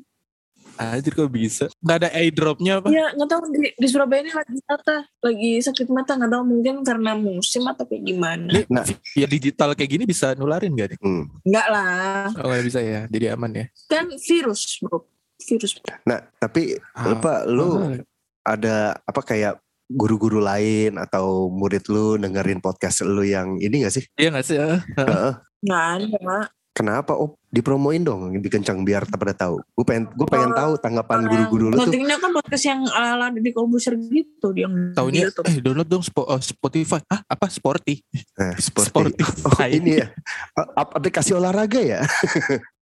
Anjir 0.76 1.12
kok 1.12 1.28
bisa? 1.28 1.64
Gak 1.78 1.96
ada 2.00 2.08
airdropnya 2.10 2.78
apa? 2.78 2.88
Ya 2.88 3.10
nggak 3.12 3.28
tahu 3.28 3.40
di, 3.50 3.72
di 3.72 3.86
Surabaya 3.86 4.20
ini 4.20 4.30
lagi 4.30 4.58
mata 4.62 4.96
lagi 5.20 5.52
sakit 5.58 5.86
mata 5.88 6.12
nggak 6.14 6.30
tahu 6.30 6.42
mungkin 6.44 6.74
karena 6.80 7.12
musim 7.12 7.64
atau 7.64 7.84
kayak 7.84 8.02
gimana. 8.02 8.52
Nah. 8.68 8.84
via 8.84 9.26
digital 9.26 9.72
kayak 9.72 9.90
gini 9.90 10.04
bisa 10.04 10.32
nularin 10.32 10.72
gak 10.72 10.94
nih? 10.94 10.98
Hmm. 11.00 11.24
Enggak 11.42 11.66
lah 11.68 12.28
Oh 12.36 12.46
nggak 12.46 12.64
bisa 12.64 12.80
ya, 12.80 13.00
jadi 13.06 13.32
aman 13.32 13.52
ya. 13.52 13.64
kan 13.86 14.06
virus 14.12 14.78
bro 14.78 15.04
virus. 15.38 15.76
nah 16.02 16.20
tapi 16.36 16.76
Ah, 16.92 17.12
apa 17.12 17.44
lu 17.44 17.76
ah. 17.76 17.96
ada 18.44 18.76
apa 19.02 19.20
kayak 19.20 19.60
guru-guru 19.86 20.40
lain 20.40 20.96
atau 20.96 21.46
murid 21.46 21.86
lu 21.86 22.16
dengerin 22.16 22.58
podcast 22.58 23.00
lu 23.00 23.22
yang 23.22 23.54
ini 23.56 23.86
gak 23.86 23.94
sih 23.94 24.04
Iya 24.16 24.34
gak 24.34 24.44
sih? 24.44 24.58
Heeh. 24.58 25.30
Nggak 25.62 25.84
ada. 26.02 26.50
kenapa 26.72 27.14
oh 27.14 27.38
dipromoin 27.56 27.98
dong 27.98 28.30
lebih 28.30 28.52
kencang 28.52 28.80
biar 28.80 29.08
pada 29.08 29.32
tahu 29.32 29.56
gue 29.58 29.84
pengen 29.84 30.04
gue 30.08 30.26
pengen 30.26 30.52
tahu 30.52 30.76
tanggapan 30.76 31.24
guru-guru 31.24 31.64
lu 31.68 31.74
tuh 31.74 31.88
Pentingnya 31.88 32.16
kan 32.16 32.30
podcast 32.30 32.64
yang 32.64 32.80
ala 32.86 33.32
di 33.32 33.50
Kolbuser 33.50 33.96
gitu 33.96 34.52
dia 34.52 34.68
di 34.68 35.18
YouTube. 35.18 35.46
eh 35.46 35.56
download 35.58 35.86
dong 35.86 36.02
Spo- 36.02 36.24
oh, 36.24 36.36
Spotify. 36.36 37.00
Ah 37.06 37.24
apa 37.26 37.48
Sporty? 37.48 38.04
eh, 38.12 38.54
sporty. 38.62 38.92
Sporty. 39.16 39.22
oh 39.42 39.66
ini 39.66 39.98
ya 39.98 40.06
A- 40.54 40.92
aplikasi 40.92 41.32
olahraga 41.32 41.80
ya 41.80 42.04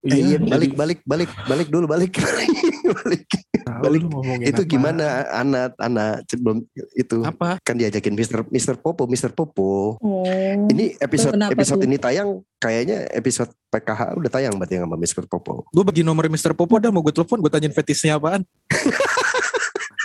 Eh, 0.05 0.21
iya, 0.21 0.37
balik 0.37 0.77
balik 0.77 0.99
balik 1.01 1.29
balik 1.49 1.65
dulu 1.65 1.89
balik 1.89 2.13
balik 3.01 3.25
balik. 3.65 4.03
itu 4.45 4.61
gimana 4.67 5.25
anak 5.33 5.73
anak 5.75 6.21
sebelum 6.25 6.61
itu 6.93 7.25
Apa? 7.25 7.57
kan 7.59 7.73
diajakin 7.73 8.13
Mister 8.13 8.45
Mister 8.47 8.77
Popo 8.77 9.09
Mister 9.09 9.33
Popo 9.33 9.97
Oh. 9.97 10.21
ini 10.69 10.93
episode 10.99 11.33
Kenapa 11.33 11.57
episode 11.57 11.81
tuh? 11.81 11.87
ini 11.89 11.97
tayang 11.97 12.29
kayaknya 12.55 13.09
episode 13.09 13.49
PKH 13.67 14.13
udah 14.13 14.29
tayang 14.29 14.53
berarti 14.65 14.81
sama 14.81 14.97
Mister 14.97 15.23
Popo 15.23 15.69
Gue 15.69 15.83
bagi 15.85 16.01
nomor 16.01 16.25
Mr. 16.25 16.51
Popo 16.51 16.75
dah 16.75 16.89
mau 16.89 16.99
gue 16.99 17.13
telepon, 17.13 17.37
gue 17.37 17.47
tanyain 17.47 17.69
fetisnya 17.71 18.17
apaan. 18.17 18.41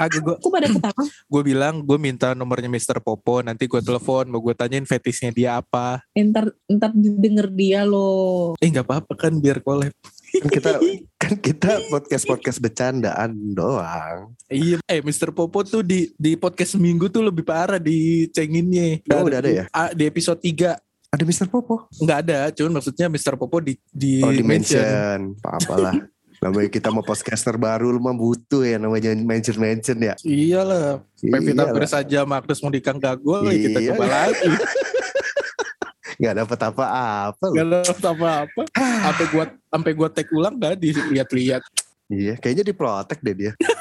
Agak 0.00 0.20
gue 0.22 0.32
Aku 0.34 0.48
pada 0.48 0.64
ketawa. 0.64 1.02
gue 1.02 1.42
bilang 1.44 1.74
gue 1.78 1.98
minta 1.98 2.32
nomornya 2.32 2.68
Mr. 2.68 3.00
Popo 3.00 3.40
nanti 3.40 3.64
gue 3.64 3.80
telepon 3.80 4.28
mau 4.28 4.40
gue 4.40 4.52
tanyain 4.52 4.84
fetisnya 4.84 5.28
dia 5.28 5.50
apa 5.56 6.00
Ntar 6.14 6.56
ntar 6.66 6.90
didengar 6.90 7.48
dia 7.48 7.84
loh. 7.84 8.56
eh 8.56 8.66
nggak 8.66 8.80
apa-apa 8.82 9.12
kan 9.18 9.32
biar 9.34 9.60
collab 9.60 9.92
kan 10.32 10.48
kita 10.48 10.70
kan 11.18 11.34
kita 11.36 11.70
podcast 11.90 12.24
podcast 12.24 12.58
bercandaan 12.58 13.34
doang 13.52 14.32
iya 14.46 14.80
eh 14.82 15.00
Mr. 15.00 15.36
Popo 15.36 15.60
tuh 15.62 15.84
di 15.84 16.08
di 16.14 16.32
podcast 16.32 16.80
seminggu 16.80 17.12
tuh 17.12 17.20
lebih 17.20 17.44
parah 17.44 17.76
di 17.76 18.24
cenginnya 18.30 19.04
Oh, 19.12 19.26
udah 19.26 19.38
ada 19.38 19.50
ya? 19.52 19.64
Ah, 19.68 19.92
di 19.92 20.06
episode 20.06 20.40
3 20.40 20.80
ada 21.10 21.22
Mister 21.22 21.46
Popo 21.46 21.90
nggak 21.92 22.18
ada 22.22 22.38
cuman 22.50 22.78
maksudnya 22.78 23.06
Mr. 23.06 23.34
Popo 23.34 23.58
di 23.58 23.74
di 23.90 24.22
oh 24.22 24.30
di 24.30 24.42
mention. 24.42 25.34
apa 25.42 25.58
apalah 25.58 25.94
namanya 26.40 26.70
kita 26.70 26.88
mau 26.88 27.02
podcaster 27.02 27.52
baru 27.54 27.92
lu 27.92 28.00
mah 28.00 28.14
butuh 28.14 28.64
ya 28.64 28.80
namanya 28.80 29.12
mention 29.12 29.58
mention 29.58 29.98
ya 29.98 30.14
iyalah 30.22 31.04
Pevita. 31.18 31.68
Pierce 31.68 31.92
aja 31.92 32.24
Marcus 32.24 32.62
mau 32.62 32.70
dikangkak 32.70 33.20
gue 33.20 33.38
kita 33.60 33.78
Iya. 33.78 33.88
coba 33.92 34.04
lagi 34.06 34.48
nggak 36.20 36.36
dapat 36.36 36.58
apa-apa. 36.68 37.46
Gak 37.48 37.64
dapat 37.66 38.04
apa-apa 38.04 38.62
sampai 38.76 39.24
gua 39.32 39.44
sampai 39.66 39.92
gua 39.96 40.08
tag 40.12 40.28
ulang 40.30 40.54
gak 40.56 40.76
dilihat-lihat 40.76 41.60
iya 42.08 42.36
kayaknya 42.36 42.60
diprotek 42.62 43.18
deh 43.20 43.32
dia 43.34 43.52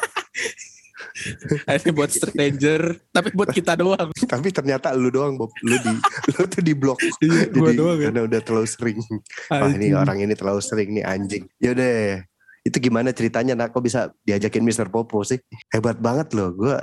ini 1.76 1.92
buat 1.92 2.10
stranger 2.10 2.82
tapi 3.10 3.30
buat 3.32 3.50
kita 3.50 3.74
doang. 3.76 4.10
Tapi 4.30 4.50
ternyata 4.50 4.94
lu 4.94 5.10
doang 5.10 5.36
Bob. 5.36 5.50
Lu 5.62 5.76
di 5.76 5.94
lu 6.32 6.42
tuh 6.46 6.62
di 6.62 6.74
blok 6.74 7.00
Iya, 7.20 7.50
gua 7.50 7.68
jadi 7.68 7.78
doang 7.78 7.98
ya. 7.98 8.04
karena 8.10 8.22
udah 8.26 8.40
terlalu 8.40 8.68
sering. 8.68 9.00
Wah 9.48 9.70
ini 9.70 9.88
orang 9.92 10.18
ini 10.20 10.34
terlalu 10.34 10.62
sering 10.62 10.90
nih 10.94 11.04
anjing. 11.04 11.44
Yaudah 11.58 12.22
itu 12.62 12.78
gimana 12.80 13.10
ceritanya 13.10 13.54
nak? 13.56 13.72
Kok 13.72 13.82
bisa 13.82 14.12
diajakin 14.22 14.62
Mister 14.62 14.88
Popo 14.88 15.24
sih? 15.24 15.40
Hebat 15.70 15.98
banget 15.98 16.34
loh 16.34 16.52
gue 16.52 16.76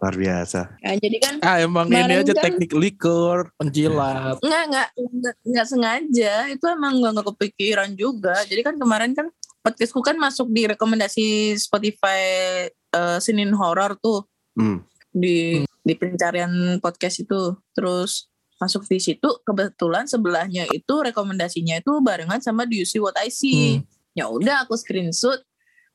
luar 0.00 0.16
biasa. 0.16 0.80
Ya, 0.80 0.96
jadi 0.96 1.16
kan 1.20 1.34
Ah 1.40 1.60
emang 1.60 1.84
ini 1.86 2.16
aja 2.16 2.32
kan- 2.32 2.56
teknik 2.56 2.72
liquor, 2.72 3.52
penjilat. 3.54 4.40
nggak 4.40 4.62
nggak 4.66 4.88
nggak 4.96 5.34
nggak 5.44 5.66
sengaja. 5.66 6.34
Itu 6.48 6.64
emang 6.66 6.96
nggak 6.96 7.12
nggak 7.14 7.26
kepikiran 7.36 7.90
juga. 7.92 8.32
Jadi 8.44 8.60
kan 8.60 8.80
kemarin 8.80 9.12
kan 9.12 9.28
podcastku 9.60 10.00
kan 10.00 10.16
masuk 10.16 10.48
di 10.48 10.64
rekomendasi 10.64 11.52
Spotify 11.54 12.64
eh, 12.94 13.18
Senin 13.22 13.54
Horror 13.54 13.98
tuh 13.98 14.26
hmm. 14.58 14.78
di 15.10 15.62
di 15.64 15.94
pencarian 15.96 16.78
podcast 16.78 17.22
itu. 17.24 17.56
Terus 17.74 18.30
masuk 18.60 18.84
di 18.84 19.00
situ 19.00 19.28
kebetulan 19.42 20.04
sebelahnya 20.04 20.68
itu 20.68 20.94
rekomendasinya 21.00 21.80
itu 21.80 21.96
barengan 22.04 22.44
sama 22.44 22.68
Do 22.68 22.76
You 22.76 22.84
See 22.84 23.00
What 23.00 23.16
I 23.16 23.32
See. 23.32 23.80
Hmm. 23.80 23.88
Ya 24.12 24.28
udah 24.28 24.68
aku 24.68 24.76
screenshot. 24.76 25.40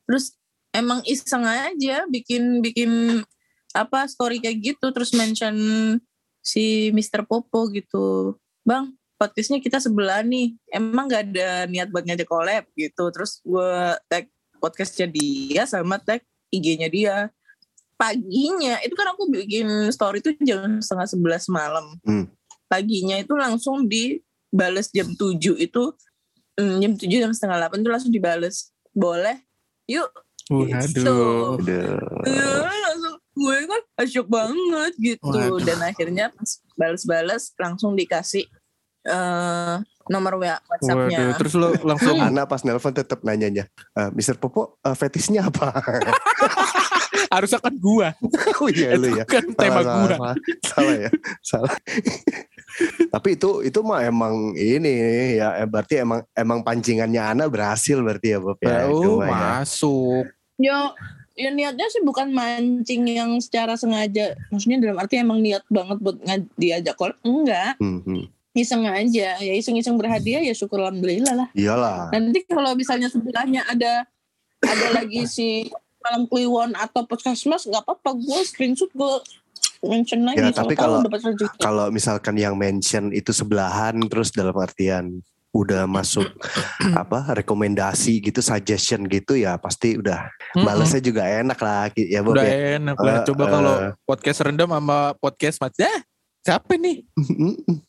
Terus 0.06 0.34
emang 0.74 1.00
iseng 1.06 1.46
aja 1.46 2.04
bikin 2.10 2.60
bikin 2.60 3.22
apa 3.72 4.08
story 4.08 4.40
kayak 4.40 4.60
gitu 4.72 4.88
terus 4.92 5.12
mention 5.12 5.56
si 6.44 6.94
Mr. 6.94 7.26
Popo 7.26 7.66
gitu. 7.74 8.38
Bang, 8.62 8.94
podcastnya 9.18 9.58
kita 9.58 9.82
sebelah 9.82 10.22
nih. 10.22 10.54
Emang 10.70 11.10
gak 11.10 11.32
ada 11.32 11.66
niat 11.66 11.90
buat 11.90 12.06
ngajak 12.06 12.28
collab 12.28 12.64
gitu. 12.78 13.04
Terus 13.10 13.42
gue 13.42 13.72
tag 14.06 14.30
podcastnya 14.62 15.10
dia 15.10 15.66
sama 15.66 15.98
tag 15.98 16.22
IG-nya 16.58 16.88
dia. 16.88 17.16
Paginya, 17.96 18.76
itu 18.84 18.92
kan 18.92 19.16
aku 19.16 19.32
bikin 19.32 19.88
story 19.88 20.20
tuh 20.20 20.36
jam 20.44 20.80
setengah 20.84 21.08
sebelas 21.08 21.48
malam. 21.48 21.96
Hmm. 22.04 22.28
Paginya 22.68 23.16
itu 23.16 23.32
langsung 23.32 23.88
dibales 23.88 24.92
jam 24.92 25.08
7 25.16 25.56
itu. 25.56 25.84
hmm, 26.56 26.76
jam 26.80 26.92
7 26.96 27.22
jam 27.24 27.32
setengah 27.32 27.68
8 27.68 27.80
itu 27.80 27.90
langsung 27.92 28.12
dibales. 28.12 28.72
Boleh? 28.92 29.40
Yuk. 29.88 30.08
Waduh. 30.52 31.58
Udah. 31.58 32.00
Ya, 32.24 32.52
langsung 32.68 33.16
gue 33.36 33.56
kan 33.68 33.82
asyik 34.00 34.26
banget 34.32 34.92
gitu 34.96 35.28
Waduh. 35.28 35.60
dan 35.60 35.78
akhirnya 35.84 36.32
pas 36.32 36.50
balas-balas 36.72 37.52
langsung 37.60 37.92
dikasih 37.92 38.48
eh 39.04 39.76
nomor 40.08 40.36
WA 40.36 40.56
Waduh, 40.56 40.62
WhatsApp-nya. 40.70 41.18
terus 41.34 41.52
lo 41.52 41.68
langsung 41.80 42.16
Ana 42.16 42.44
pas 42.44 42.60
nelpon 42.60 42.90
tetap 42.90 43.20
nanyanya, 43.20 43.66
"Eh, 43.92 44.10
Mister 44.10 44.34
Popo 44.34 44.78
eh, 44.78 44.92
fetishnya 44.92 45.46
apa? 45.46 45.70
harusnya 47.26 47.58
kan 47.58 47.74
gua. 47.76 48.14
oh 48.62 48.68
iya 48.68 48.94
lu 48.94 49.12
ya. 49.12 49.24
Itu 49.24 49.34
kan 49.34 49.44
tema 49.52 49.80
Salah, 49.80 49.94
gua. 49.98 50.06
salah, 50.08 50.34
salah 50.62 50.94
ya, 50.96 51.10
salah. 51.42 51.74
Tapi 53.14 53.28
itu 53.34 53.50
itu 53.62 53.78
mah 53.80 54.04
emang 54.04 54.34
ini 54.52 54.92
ya 55.36 55.58
eh, 55.58 55.68
berarti 55.68 56.02
emang 56.02 56.20
emang 56.32 56.60
pancingannya 56.60 57.22
Ana 57.22 57.44
berhasil 57.48 57.96
berarti 57.98 58.36
ya 58.36 58.38
Bob 58.38 58.58
ya. 58.60 58.84
itu 58.86 59.10
Oh, 59.10 59.24
ya. 59.24 59.30
masuk. 59.60 60.24
Ya, 60.56 60.78
ya 61.34 61.48
niatnya 61.50 61.86
sih 61.88 62.00
bukan 62.00 62.30
mancing 62.30 63.04
yang 63.06 63.36
secara 63.40 63.76
sengaja. 63.76 64.36
Maksudnya 64.48 64.80
dalam 64.82 64.96
arti 64.96 65.16
emang 65.16 65.40
niat 65.40 65.64
banget 65.66 65.98
buat 66.00 66.16
diajak 66.54 66.96
collab. 66.96 67.16
Enggak, 67.22 67.76
Hmm, 67.76 68.00
hmm. 68.02 68.24
Iseng 68.56 68.88
aja. 68.88 69.36
Ya 69.38 69.52
iseng-iseng 69.54 70.00
berhadiah 70.00 70.40
ya 70.40 70.54
syukur 70.56 70.80
alhamdulillah 70.80 71.44
lah. 71.44 71.48
Iyalah. 71.52 72.10
Nanti 72.10 72.48
kalau 72.48 72.72
misalnya 72.72 73.12
sebelahnya 73.12 73.62
ada 73.68 74.08
ada 74.64 74.86
lagi 74.96 75.28
si 75.28 75.68
malam 76.00 76.24
kliwon 76.24 76.72
atau 76.72 77.04
podcast 77.04 77.44
mas 77.44 77.68
nggak 77.68 77.82
apa-apa 77.84 78.16
gue 78.16 78.40
screenshot 78.48 78.88
gue 78.90 79.12
mention 79.84 80.24
lagi. 80.24 80.40
Ya, 80.40 80.50
tapi 80.50 80.72
kalau-. 80.72 81.04
Kalau 81.60 81.92
misalkan 81.92 82.40
yang 82.40 82.56
mention 82.56 83.12
itu 83.12 83.30
sebelahan 83.36 84.00
terus 84.08 84.32
dalam 84.32 84.56
artian 84.56 85.20
udah 85.56 85.88
masuk 85.88 86.28
apa 87.02 87.32
rekomendasi 87.40 88.20
gitu 88.20 88.44
suggestion 88.44 89.08
gitu 89.08 89.40
ya 89.40 89.56
pasti 89.56 89.96
udah 89.96 90.28
Mm-mm. 90.52 90.68
balesnya 90.68 91.00
juga 91.00 91.24
enak 91.24 91.56
lah 91.56 91.88
ya 91.96 92.20
Bob 92.20 92.36
Udah 92.36 92.44
ya. 92.44 92.76
enak 92.76 92.96
lah. 93.00 93.16
Eh, 93.16 93.24
Coba 93.24 93.44
eh. 93.44 93.48
kalau 93.48 93.74
podcast 94.04 94.38
rendam 94.44 94.68
sama 94.68 94.98
podcast 95.16 95.56
ya 95.80 95.96
siapa 96.46 96.78
nih? 96.78 97.02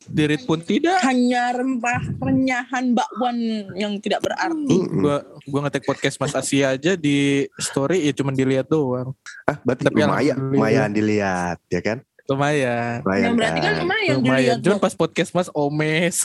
Dirit 0.10 0.44
pun 0.50 0.58
tidak. 0.58 0.98
Hanya 1.06 1.54
rempah 1.54 2.02
renyahan 2.18 2.98
bakwan 2.98 3.38
yang 3.78 4.02
tidak 4.02 4.26
berarti. 4.26 4.74
Gua 4.98 5.22
gua 5.46 5.60
ngetek 5.70 5.86
podcast 5.86 6.18
Mas 6.18 6.34
Asia 6.34 6.74
aja 6.74 6.98
di 6.98 7.46
story 7.62 8.10
ya 8.10 8.14
cuman 8.18 8.34
dilihat 8.34 8.66
doang. 8.66 9.14
ah, 9.46 9.58
berarti 9.62 9.86
Tapi 9.86 10.02
lumayan, 10.02 10.36
lumayan 10.42 10.90
dilihat 10.90 11.62
ya 11.70 11.82
kan? 11.86 12.02
Lumayan. 12.28 13.00
Lumayan 13.06 13.24
Yang 13.24 13.36
berarti 13.38 13.60
kan 13.62 13.72
kan? 13.72 13.82
lumayan 13.86 14.16
Lumayan. 14.18 14.36
dilihat 14.42 14.58
Cuman 14.66 14.80
pas 14.82 14.94
podcast 14.98 15.32
Mas 15.32 15.50
Omes, 15.54 16.16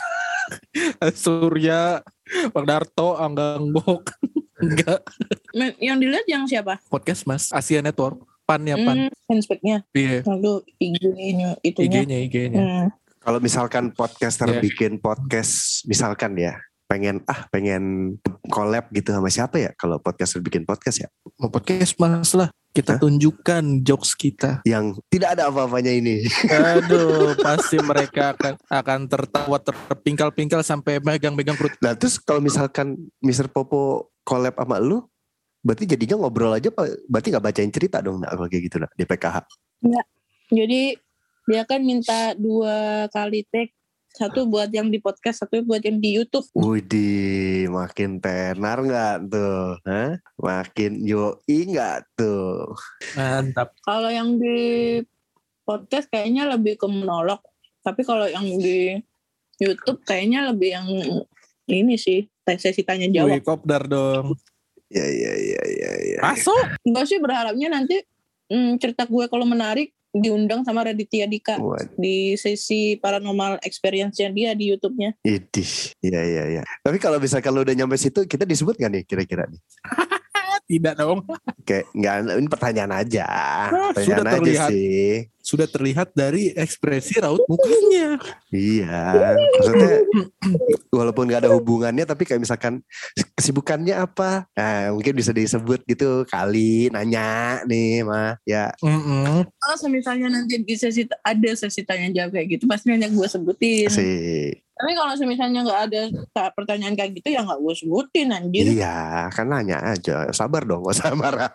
Surya, 1.22 2.00
Bang 2.50 2.66
Darto, 2.66 3.14
Anggang 3.14 3.70
Bok. 3.70 4.10
Enggak. 4.62 5.02
Yang 5.78 5.96
dilihat 6.00 6.26
yang 6.26 6.44
siapa? 6.48 6.78
Podcast 6.88 7.28
Mas 7.28 7.50
Asia 7.52 7.82
Network. 7.82 8.31
Pan 8.52 8.62
ya 8.62 8.76
pan. 8.76 8.96
Hmm, 8.98 9.12
fanspage-nya. 9.24 9.76
Iya. 9.90 10.20
Lalu 10.28 10.52
IG-nya 10.76 11.50
itunya. 11.60 12.00
IG-nya 12.04 12.18
IG-nya. 12.20 12.60
Hmm. 12.60 12.86
Kalau 13.16 13.38
misalkan 13.38 13.84
podcaster 13.90 14.44
Ya. 14.46 14.60
bikin 14.60 14.98
podcast 14.98 15.86
misalkan 15.86 16.36
ya 16.36 16.60
pengen 16.84 17.24
ah 17.24 17.48
pengen 17.48 18.14
collab 18.46 18.92
gitu 18.92 19.16
sama 19.16 19.32
siapa 19.32 19.56
ya 19.56 19.70
kalau 19.72 19.96
podcaster 19.96 20.44
bikin 20.44 20.62
podcast 20.62 21.00
ya 21.00 21.08
Mau 21.40 21.48
podcast 21.48 21.96
Mas 21.96 22.34
lah. 22.34 22.52
Kita 22.72 22.96
tunjukkan 22.96 23.84
jokes 23.84 24.16
kita. 24.16 24.64
yang 24.64 24.96
tidak 25.08 25.36
ada 25.36 25.48
apa-apanya 25.48 25.92
ini 25.92 26.24
Aduh, 26.48 27.36
pasti 27.44 27.76
mereka 27.78 28.32
akan 28.32 28.56
akan 28.64 28.98
tertawa 29.06 29.60
terpingkal-pingkal 29.60 30.64
sampai 30.64 30.96
megang-megang 30.98 31.52
perut. 31.54 31.72
Nah 31.80 31.92
terus 31.92 32.16
kalau 32.16 32.40
misalkan 32.40 32.96
Mr. 33.20 33.52
Popo 33.52 34.08
collab 34.24 34.56
sama 34.56 34.80
lu, 34.80 35.04
berarti 35.62 35.84
jadinya 35.86 36.26
ngobrol 36.26 36.52
aja, 36.52 36.68
Pak. 36.68 37.06
berarti 37.06 37.28
nggak 37.32 37.44
bacain 37.46 37.72
cerita 37.72 38.02
dong, 38.02 38.20
kalau 38.22 38.50
kayak 38.50 38.62
gitu 38.66 38.76
nah, 38.82 38.90
di 38.98 39.04
PKH. 39.06 39.36
Jadi 40.52 40.82
dia 41.48 41.62
kan 41.64 41.80
minta 41.82 42.34
dua 42.36 43.08
kali 43.10 43.46
take. 43.48 43.72
Satu 44.12 44.44
buat 44.44 44.68
yang 44.68 44.92
di 44.92 45.00
podcast, 45.00 45.40
satu 45.40 45.64
buat 45.64 45.80
yang 45.80 45.96
di 45.96 46.20
YouTube. 46.20 46.44
Widih, 46.52 47.72
makin 47.72 48.20
tenar 48.20 48.84
nggak 48.84 49.32
tuh? 49.32 49.80
Hah? 49.88 50.20
Makin 50.36 51.00
yoi 51.00 51.58
nggak 51.72 52.12
tuh? 52.20 52.76
Mantap. 53.16 53.72
Kalau 53.80 54.12
yang 54.12 54.36
di 54.36 55.00
podcast 55.64 56.12
kayaknya 56.12 56.44
lebih 56.52 56.76
ke 56.76 56.84
monolog. 56.84 57.40
Tapi 57.80 58.04
kalau 58.04 58.28
yang 58.28 58.44
di 58.44 59.00
YouTube 59.56 60.04
kayaknya 60.04 60.52
lebih 60.52 60.76
yang 60.76 60.88
ini 61.72 61.96
sih, 61.96 62.28
sesi 62.44 62.84
tanya 62.84 63.08
Wih, 63.08 63.16
jawab. 63.16 63.40
kopdar 63.40 63.88
dong. 63.88 64.36
Ya 64.92 65.06
ya 65.08 65.32
ya 65.32 65.62
ya 65.64 65.90
ya. 66.16 66.18
Masuk. 66.20 66.64
Gue 66.84 67.04
sih 67.08 67.16
berharapnya 67.16 67.72
nanti 67.72 68.04
hmm, 68.52 68.76
cerita 68.76 69.08
gue 69.08 69.24
kalau 69.32 69.48
menarik 69.48 69.96
diundang 70.12 70.60
sama 70.60 70.84
Raditya 70.84 71.24
Dika 71.24 71.56
Wah, 71.56 71.80
di 71.96 72.36
sesi 72.36 73.00
paranormal 73.00 73.64
experience-nya 73.64 74.28
dia 74.28 74.52
di 74.52 74.68
YouTube-nya. 74.68 75.16
idih. 75.24 75.72
Ya 76.04 76.20
ya 76.20 76.44
ya. 76.60 76.62
Tapi 76.84 77.00
kalau 77.00 77.16
misalkan 77.16 77.56
lu 77.56 77.64
udah 77.64 77.72
nyampe 77.72 77.96
situ, 77.96 78.28
kita 78.28 78.44
disebut 78.44 78.76
nggak 78.76 78.92
nih 78.92 79.02
kira-kira 79.08 79.48
nih? 79.48 79.60
Tidak 80.72 80.94
dong. 80.96 81.20
Kayak 81.68 81.84
nggak, 81.92 82.14
ini 82.40 82.48
pertanyaan 82.48 82.92
aja. 82.96 83.24
Ah, 83.28 83.68
Pertanyaan 83.92 84.08
sudah 84.08 84.24
aja 84.24 84.32
terlihat. 84.40 84.70
sih. 84.72 85.06
Sudah 85.42 85.66
terlihat 85.66 86.08
dari 86.14 86.54
ekspresi 86.54 87.18
raut 87.18 87.42
mukanya. 87.44 88.14
Iya, 88.48 89.34
maksudnya 89.58 89.92
walaupun 90.88 91.26
nggak 91.26 91.42
ada 91.42 91.50
hubungannya, 91.50 92.06
tapi 92.06 92.22
kayak 92.24 92.46
misalkan 92.46 92.78
kesibukannya 93.34 93.90
apa, 93.96 94.46
nah, 94.54 94.94
mungkin 94.94 95.18
bisa 95.18 95.34
disebut 95.34 95.82
gitu 95.82 96.22
kali 96.30 96.94
nanya 96.94 97.58
nih 97.66 98.06
mah, 98.06 98.38
ya 98.46 98.70
Mm-mm. 98.80 99.42
Kalau 99.50 99.88
misalnya 99.90 100.30
nanti 100.30 100.62
di 100.62 100.78
sesi 100.78 101.10
ada 101.10 101.50
sesi 101.58 101.82
tanya 101.82 102.06
jawab 102.14 102.38
kayak 102.38 102.46
gitu, 102.56 102.64
pasti 102.70 102.94
hanya 102.94 103.10
gue 103.10 103.26
sebutin. 103.26 103.90
sih, 103.90 104.54
Tapi 104.82 104.98
kalau 104.98 105.14
misalnya 105.30 105.62
nggak 105.62 105.82
ada 105.86 106.00
ta- 106.34 106.50
pertanyaan 106.50 106.98
kayak 106.98 107.22
gitu 107.22 107.30
ya 107.30 107.46
nggak 107.46 107.60
gue 107.62 107.74
sebutin 107.78 108.34
anjir. 108.34 108.66
iya 108.66 109.30
kan 109.30 109.46
nanya 109.46 109.78
aja, 109.78 110.26
sabar 110.34 110.66
dong, 110.66 110.82
gak 110.82 110.98
usah 110.98 111.14
marah. 111.14 111.54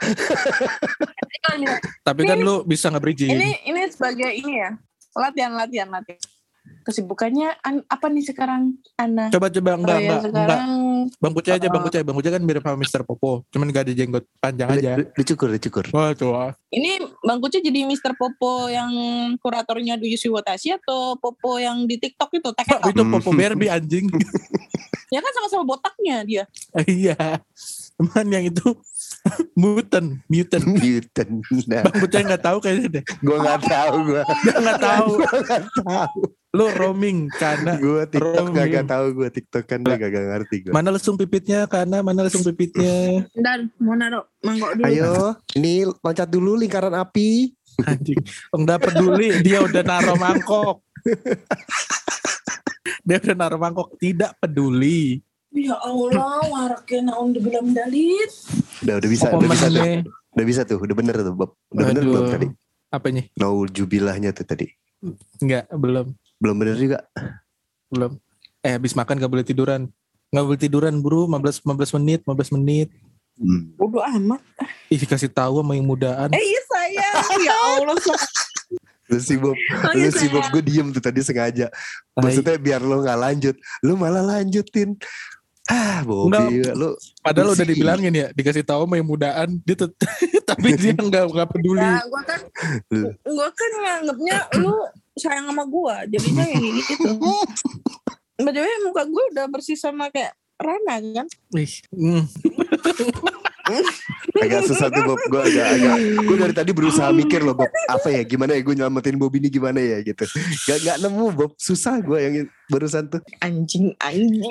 Tapi 2.07 2.21
kan 2.23 2.39
lu 2.39 2.63
bisa 2.63 2.87
nge-bridging. 2.87 3.35
ini 3.35 3.67
ini 3.67 3.83
sebagai 3.91 4.31
ini 4.31 4.63
ya 4.63 4.79
latihan 5.11 5.59
latihan 5.59 5.91
latihan. 5.91 6.23
Kesibukannya 6.87 7.59
an- 7.59 7.83
apa 7.85 8.07
nih 8.07 8.23
sekarang 8.23 8.79
Ana? 8.95 9.27
Coba-coba 9.27 9.75
enggak, 9.75 9.91
Oh 9.91 9.99
ya, 9.99 10.07
enggak, 10.07 10.21
enggak. 10.23 10.47
sekarang 10.47 10.71
Bang 11.17 11.33
Kucai 11.33 11.53
aja, 11.53 11.67
Bang 11.67 11.81
Oh. 11.81 11.85
Kucai. 11.85 12.01
Bang 12.01 12.15
Kucai 12.15 12.31
kan 12.31 12.41
mirip 12.41 12.63
sama 12.63 12.77
Mr. 12.77 13.01
Popo. 13.03 13.31
Cuman 13.47 13.67
gak 13.69 13.83
ada 13.83 13.93
jenggot 13.93 14.23
panjang 14.39 14.69
aja. 14.71 14.91
Lu, 14.95 15.05
lu 15.05 15.23
cukur, 15.25 15.47
lu 15.49 15.59
cukur. 15.59 15.85
Wah, 15.91 16.11
coba. 16.13 16.55
ini 16.67 16.95
Bang 17.21 17.39
Kucu 17.39 17.59
jadi 17.59 17.83
Mr. 17.83 18.11
Popo 18.13 18.67
yang 18.67 18.91
kuratornya 19.37 19.95
Do 19.95 20.03
You 20.03 20.15
See 20.15 20.27
What 20.27 20.47
I 20.47 20.55
See 20.55 20.71
atau 20.71 21.15
Popo 21.15 21.55
yang 21.57 21.83
di 21.83 21.95
TikTok 21.95 22.31
itu 22.33 22.49
TikTok? 22.49 22.79
itu 22.87 23.03
Popo 23.03 23.29
Barbie 23.29 23.67
anjing. 23.67 24.07
Ya 25.07 25.23
kan 25.23 25.31
sama-sama 25.33 25.63
botaknya 25.65 26.19
dia. 26.21 26.43
Iya. 26.77 27.15
Cuman 27.95 28.27
yang 28.27 28.43
itu 28.45 28.75
mutant, 29.61 30.09
mutant. 30.29 30.63
Mutant. 30.65 31.31
Nah, 31.67 31.81
Bang 31.85 31.95
Kucai 31.99 32.23
nggak 32.23 32.43
tahu 32.43 32.57
kayaknya 32.63 32.87
deh. 32.99 33.03
gue 33.03 33.37
nggak 33.37 33.61
tahu, 33.65 33.95
gue 34.07 34.21
nggak 34.63 34.81
tahu. 34.81 35.09
nggak 35.21 35.63
tahu. 35.83 36.19
Lu 36.55 36.65
roaming 36.73 37.27
karena 37.35 37.75
Gue 37.77 38.07
TikTok 38.07 38.49
Roaming. 38.49 38.71
gak 38.71 38.87
tahu, 38.89 39.05
gue 39.13 39.29
TikTok 39.29 39.63
kan 39.67 39.79
gue 39.83 39.93
gak 39.93 40.09
ngerti 40.09 40.55
gue. 40.65 40.71
mana 40.73 40.89
lesung 40.89 41.19
pipitnya 41.19 41.67
karena 41.67 42.01
mana 42.01 42.25
lesung 42.25 42.41
pipitnya. 42.41 43.27
Dan 43.35 43.69
mau 43.77 43.93
naruh 43.93 44.25
mangkok 44.41 44.79
dulu. 44.79 44.87
Ayo, 44.87 45.37
ini 45.59 45.85
loncat 45.85 46.29
dulu 46.31 46.57
lingkaran 46.57 46.95
api. 46.95 47.51
Anjing. 47.85 48.17
Enggak 48.55 48.89
peduli 48.89 49.43
dia 49.45 49.61
udah 49.61 49.83
naruh 49.85 50.17
mangkok. 50.17 50.81
dia 53.07 53.17
udah 53.21 53.35
naruh 53.37 53.59
mangkok 53.61 53.93
tidak 54.01 54.33
peduli. 54.41 55.21
Ya 55.57 55.73
Allah, 55.75 56.37
waraknya 56.45 57.09
naon 57.09 57.33
dibilang 57.33 57.73
dalit. 57.73 58.29
Udah, 58.79 59.01
udah 59.01 59.09
bisa, 59.09 59.25
Apa 59.27 59.37
udah 59.37 59.49
bisa 59.49 59.65
tuh. 59.67 59.83
Udah 60.31 60.45
bisa 60.45 60.61
tuh, 60.63 60.77
udah 60.77 60.95
bener 60.95 61.15
tuh, 61.17 61.33
Bob. 61.33 61.51
Udah 61.73 61.85
bener 61.89 62.03
Aduh. 62.05 62.11
belum 62.13 62.25
tadi? 62.29 62.47
Apa 62.87 63.07
nih? 63.09 63.25
Naujubillahnya 63.35 64.31
tuh 64.31 64.45
tadi. 64.45 64.69
Enggak, 65.41 65.65
belum. 65.71 66.13
Belum 66.37 66.55
bener 66.55 66.77
juga. 66.77 67.01
Belum. 67.89 68.21
Eh 68.61 68.73
habis 68.73 68.93
makan 68.93 69.17
gak 69.17 69.31
boleh 69.31 69.43
tiduran. 69.43 69.89
Gak 70.29 70.45
boleh 70.45 70.59
tiduran 70.59 70.93
bro 70.99 71.25
15 71.25 71.65
15 71.65 71.97
menit, 71.97 72.19
15 72.23 72.55
menit. 72.55 72.89
Hmm. 73.37 73.73
Bodoh 73.73 74.01
amat. 74.03 74.41
Ih 74.87 74.97
kasih 74.99 75.29
tahu 75.29 75.61
sama 75.61 75.73
yang 75.73 75.85
mudaan. 75.85 76.29
Eh 76.31 76.41
iya 76.41 76.61
sayang. 76.65 77.41
ya 77.41 77.55
Allah. 77.75 77.97
Lu 79.07 79.23
sih 79.23 79.39
Bob, 79.39 79.55
Oh, 79.55 79.91
lu 79.95 80.03
iya, 80.03 80.11
sih 80.11 80.27
Bob, 80.27 80.43
sayang. 80.43 80.53
gue 80.53 80.63
diem 80.63 80.87
tuh 80.91 80.99
tadi 80.99 81.23
sengaja. 81.23 81.71
Tai. 82.11 82.21
Maksudnya 82.21 82.59
biar 82.59 82.81
lo 82.83 82.99
gak 82.99 83.15
lanjut. 83.15 83.55
Lu 83.79 83.95
malah 83.95 84.19
lanjutin. 84.21 84.99
Ah, 85.67 85.99
Bobby, 86.07 86.63
lu 86.71 86.95
Padahal 87.19 87.51
udah 87.51 87.67
dibilangin 87.67 88.13
ya, 88.15 88.27
dikasih 88.31 88.63
tahu 88.63 88.87
sama 88.87 88.95
yang 88.95 89.07
mudaan, 89.07 89.59
dia 89.67 89.75
tet- 89.75 89.99
tapi 90.49 90.79
dia 90.79 90.95
nggak 91.11 91.27
nggak 91.27 91.47
peduli. 91.51 91.83
Ya, 91.83 91.99
gua 92.07 92.21
kan 92.23 92.39
gua 93.27 93.49
kan 93.51 93.71
nganggapnya 93.83 94.37
lu 94.63 94.73
sayang 95.19 95.51
sama 95.51 95.63
gua. 95.67 96.07
Jadinya 96.07 96.47
yang 96.47 96.63
ini 96.63 96.81
gitu. 96.87 97.11
Btw 98.39 98.65
muka 98.87 99.03
gua 99.11 99.23
udah 99.35 99.45
bersih 99.51 99.75
sama 99.75 100.07
kayak 100.07 100.31
Rana 100.55 101.03
kan. 101.03 101.27
Ih, 101.53 101.73
mm. 101.91 102.23
agak 104.37 104.61
susah 104.65 104.87
tuh 104.87 105.03
Bob. 105.03 105.19
Gue 105.27 105.41
agak, 105.43 105.67
agak, 105.73 105.95
gue 106.19 106.35
dari 106.37 106.53
tadi 106.53 106.71
berusaha 106.71 107.09
mikir 107.11 107.41
loh 107.41 107.53
Bob. 107.53 107.67
Apa 107.85 108.07
ya, 108.09 108.21
gimana 108.21 108.53
ya 108.53 108.61
gue 108.61 108.73
nyelamatin 108.73 109.15
Bob 109.15 109.33
ini 109.33 109.47
gimana 109.47 109.77
ya 109.77 109.99
gitu. 110.01 110.23
Gak, 110.65 110.77
gak 110.81 110.97
nemu 110.99 111.25
Bob, 111.31 111.51
susah 111.55 111.99
gue 111.99 112.19
yang 112.19 112.33
barusan 112.67 113.07
tuh. 113.07 113.21
Anjing 113.39 113.91
anjing. 113.97 114.43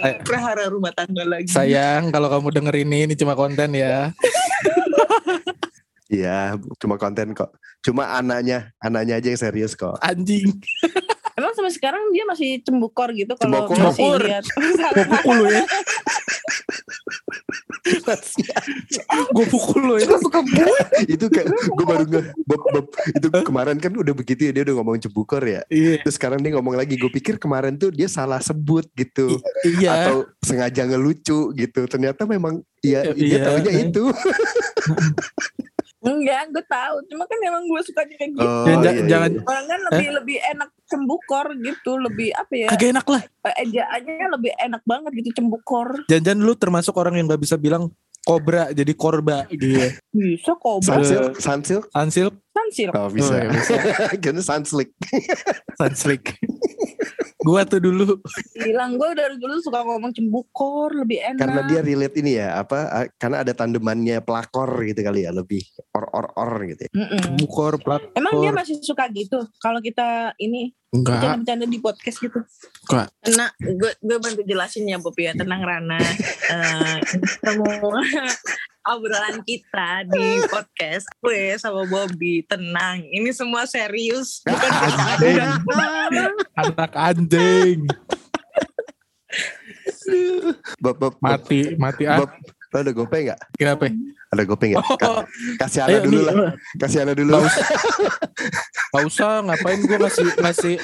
Ay- 0.00 0.20
Prahara 0.20 0.66
rumah 0.66 0.90
tangga 0.90 1.22
lagi. 1.22 1.48
Sayang 1.48 2.08
kalau 2.08 2.28
kamu 2.28 2.48
denger 2.52 2.74
ini 2.80 2.98
ini 3.04 3.14
cuma 3.14 3.34
konten 3.34 3.72
ya. 3.72 4.10
Iya, 6.04 6.54
cuma 6.78 6.94
konten 6.94 7.34
kok. 7.34 7.50
Cuma 7.82 8.06
anaknya, 8.14 8.70
anaknya 8.78 9.18
aja 9.18 9.34
yang 9.34 9.40
serius 9.40 9.74
kok. 9.74 9.98
Anjing. 9.98 10.46
Emang 11.34 11.50
sampai 11.50 11.74
sekarang 11.74 12.14
dia 12.14 12.22
masih 12.22 12.62
cembukor 12.62 13.10
gitu 13.10 13.34
kalau 13.34 13.66
Cembukor. 13.66 13.90
masih 13.90 14.04
Cembukor. 14.06 14.20
lihat. 14.22 14.44
Lu 15.26 15.44
ya. 15.50 15.64
Gue 19.34 19.46
pukul 19.52 19.80
lu 19.84 19.94
ya. 20.00 20.08
itu 21.04 21.26
kayak 21.28 21.48
gue 21.52 21.86
baru 21.86 22.04
nge 22.08 22.20
Bob, 22.48 22.62
Bob, 22.72 22.86
itu 23.12 23.26
kemarin 23.44 23.76
kan 23.76 23.92
udah 23.92 24.14
begitu 24.16 24.48
ya 24.48 24.52
dia 24.56 24.62
udah 24.64 24.74
ngomong 24.80 24.96
cebukor 25.00 25.44
ya. 25.44 25.60
Iya. 25.68 26.00
Terus 26.00 26.16
sekarang 26.16 26.40
dia 26.40 26.56
ngomong 26.56 26.74
lagi, 26.80 26.96
gue 26.96 27.10
pikir 27.12 27.36
kemarin 27.36 27.76
tuh 27.76 27.92
dia 27.92 28.08
salah 28.08 28.40
sebut 28.40 28.88
gitu. 28.96 29.36
Iya. 29.64 30.08
Atau 30.08 30.16
sengaja 30.40 30.88
ngelucu 30.88 31.52
gitu. 31.52 31.80
Ternyata 31.84 32.24
memang 32.24 32.64
ya 32.80 33.04
Iya. 33.12 33.12
dia 33.12 33.38
taunya 33.44 33.72
itu. 33.84 34.04
Enggak, 36.04 36.42
gue 36.52 36.64
tahu. 36.64 36.96
Cuma 37.08 37.24
kan 37.24 37.38
emang 37.40 37.64
gue 37.64 37.80
suka 37.80 38.04
kayak 38.04 38.30
gitu. 38.30 38.44
Oh, 38.44 38.64
Jangan- 38.64 38.84
iya, 38.84 38.92
iya, 38.92 39.08
jangan- 39.08 39.32
iya. 39.32 39.42
Orang 39.42 39.64
kan 39.64 39.80
lebih 39.82 40.08
lebih 40.14 40.38
enak 40.46 40.70
cembukor 40.84 41.46
gitu, 41.56 41.92
lebih 41.96 42.28
apa 42.30 42.52
ya? 42.54 42.68
Kagak 42.68 42.88
enak 42.92 43.06
lah. 43.08 43.22
Ejaannya 43.56 44.26
lebih 44.30 44.52
enak 44.54 44.82
banget 44.84 45.10
gitu 45.16 45.30
cembukor. 45.34 45.88
Jangan-jangan 46.06 46.40
lu 46.40 46.54
termasuk 46.54 46.94
orang 46.94 47.16
yang 47.16 47.26
gak 47.26 47.40
bisa 47.40 47.56
bilang 47.56 47.88
kobra 48.20 48.72
jadi 48.72 48.92
korba 48.92 49.44
gitu. 49.48 49.76
Bisa 50.08 50.52
kok, 50.54 50.80
Sunsil, 50.80 51.36
Sunsil, 51.36 51.80
Ansil 51.92 52.28
Sansil. 52.54 52.88
oh 52.92 53.08
bisa. 53.12 53.34
Oh, 53.34 53.36
iya, 53.36 53.48
bisa. 53.50 53.74
Karena 54.24 54.40
Sunslick. 54.40 54.92
Gua 57.44 57.62
tuh 57.68 57.78
dulu 57.78 58.18
Bilang 58.56 58.96
gue 58.96 59.10
dari 59.12 59.36
dulu 59.36 59.60
suka 59.60 59.84
ngomong 59.84 60.16
cembukor, 60.16 60.96
lebih 60.96 61.20
enak. 61.20 61.40
Karena 61.44 61.60
dia 61.68 61.80
relate 61.84 62.16
ini 62.24 62.32
ya, 62.40 62.56
apa? 62.58 63.08
Karena 63.20 63.44
ada 63.44 63.52
tandemannya 63.52 64.24
pelakor 64.24 64.80
gitu 64.82 65.04
kali 65.04 65.28
ya, 65.28 65.30
lebih 65.30 65.60
or 65.92 66.08
or 66.10 66.26
or 66.34 66.52
gitu. 66.64 66.88
Ya. 66.88 66.90
Mm-mm. 66.96 67.36
bukor 67.44 67.76
plak. 67.78 68.16
Emang 68.16 68.40
dia 68.40 68.50
masih 68.50 68.80
suka 68.80 69.06
gitu 69.12 69.44
kalau 69.60 69.78
kita 69.84 70.32
ini 70.40 70.72
Enggak. 70.94 71.20
bercanda-bercanda 71.20 71.66
di 71.68 71.78
podcast 71.82 72.18
gitu. 72.22 72.40
Enggak. 72.88 73.08
Nah, 73.36 73.50
gue 73.60 73.92
gue 74.00 74.18
bantu 74.22 74.40
jelasin 74.46 74.88
ya 74.88 74.98
Bob 75.02 75.16
ya, 75.18 75.36
tenang 75.36 75.62
Rana. 75.62 76.00
Eh, 76.48 76.96
semua 77.44 77.74
obrolan 78.84 79.40
kita 79.48 80.04
di 80.04 80.44
podcast 80.52 81.08
gue 81.24 81.56
sama 81.56 81.88
Bobby 81.88 82.44
tenang. 82.44 83.00
Ini 83.08 83.32
semua 83.32 83.64
serius, 83.64 84.44
bukan 84.44 84.70
Anjing. 84.70 85.40
Anak 86.60 86.92
anjing. 86.92 87.80
Bob, 90.78 91.00
Bob, 91.00 91.16
Bob, 91.16 91.24
Mati, 91.24 91.74
mati 91.80 92.04
ah. 92.04 92.28
Lo 92.74 92.82
ada 92.82 92.90
gope 92.90 93.14
nggak? 93.16 93.38
Kenapa? 93.54 93.86
Ada 94.28 94.42
gope 94.42 94.64
nggak? 94.66 94.82
Ka- 94.98 95.06
Oh, 95.06 95.22
kasih 95.56 95.80
Ana 95.80 95.98
dulu 96.02 96.20
lah, 96.20 96.34
kasih 96.74 96.98
Ana 97.00 97.14
dulu. 97.14 97.30
Gak 97.30 97.46
usah. 97.46 97.66
Gak 98.90 99.04
usah 99.06 99.32
ngapain 99.42 99.78
gue 99.80 99.94
ngasih 99.96 100.26
ngasih 100.36 100.74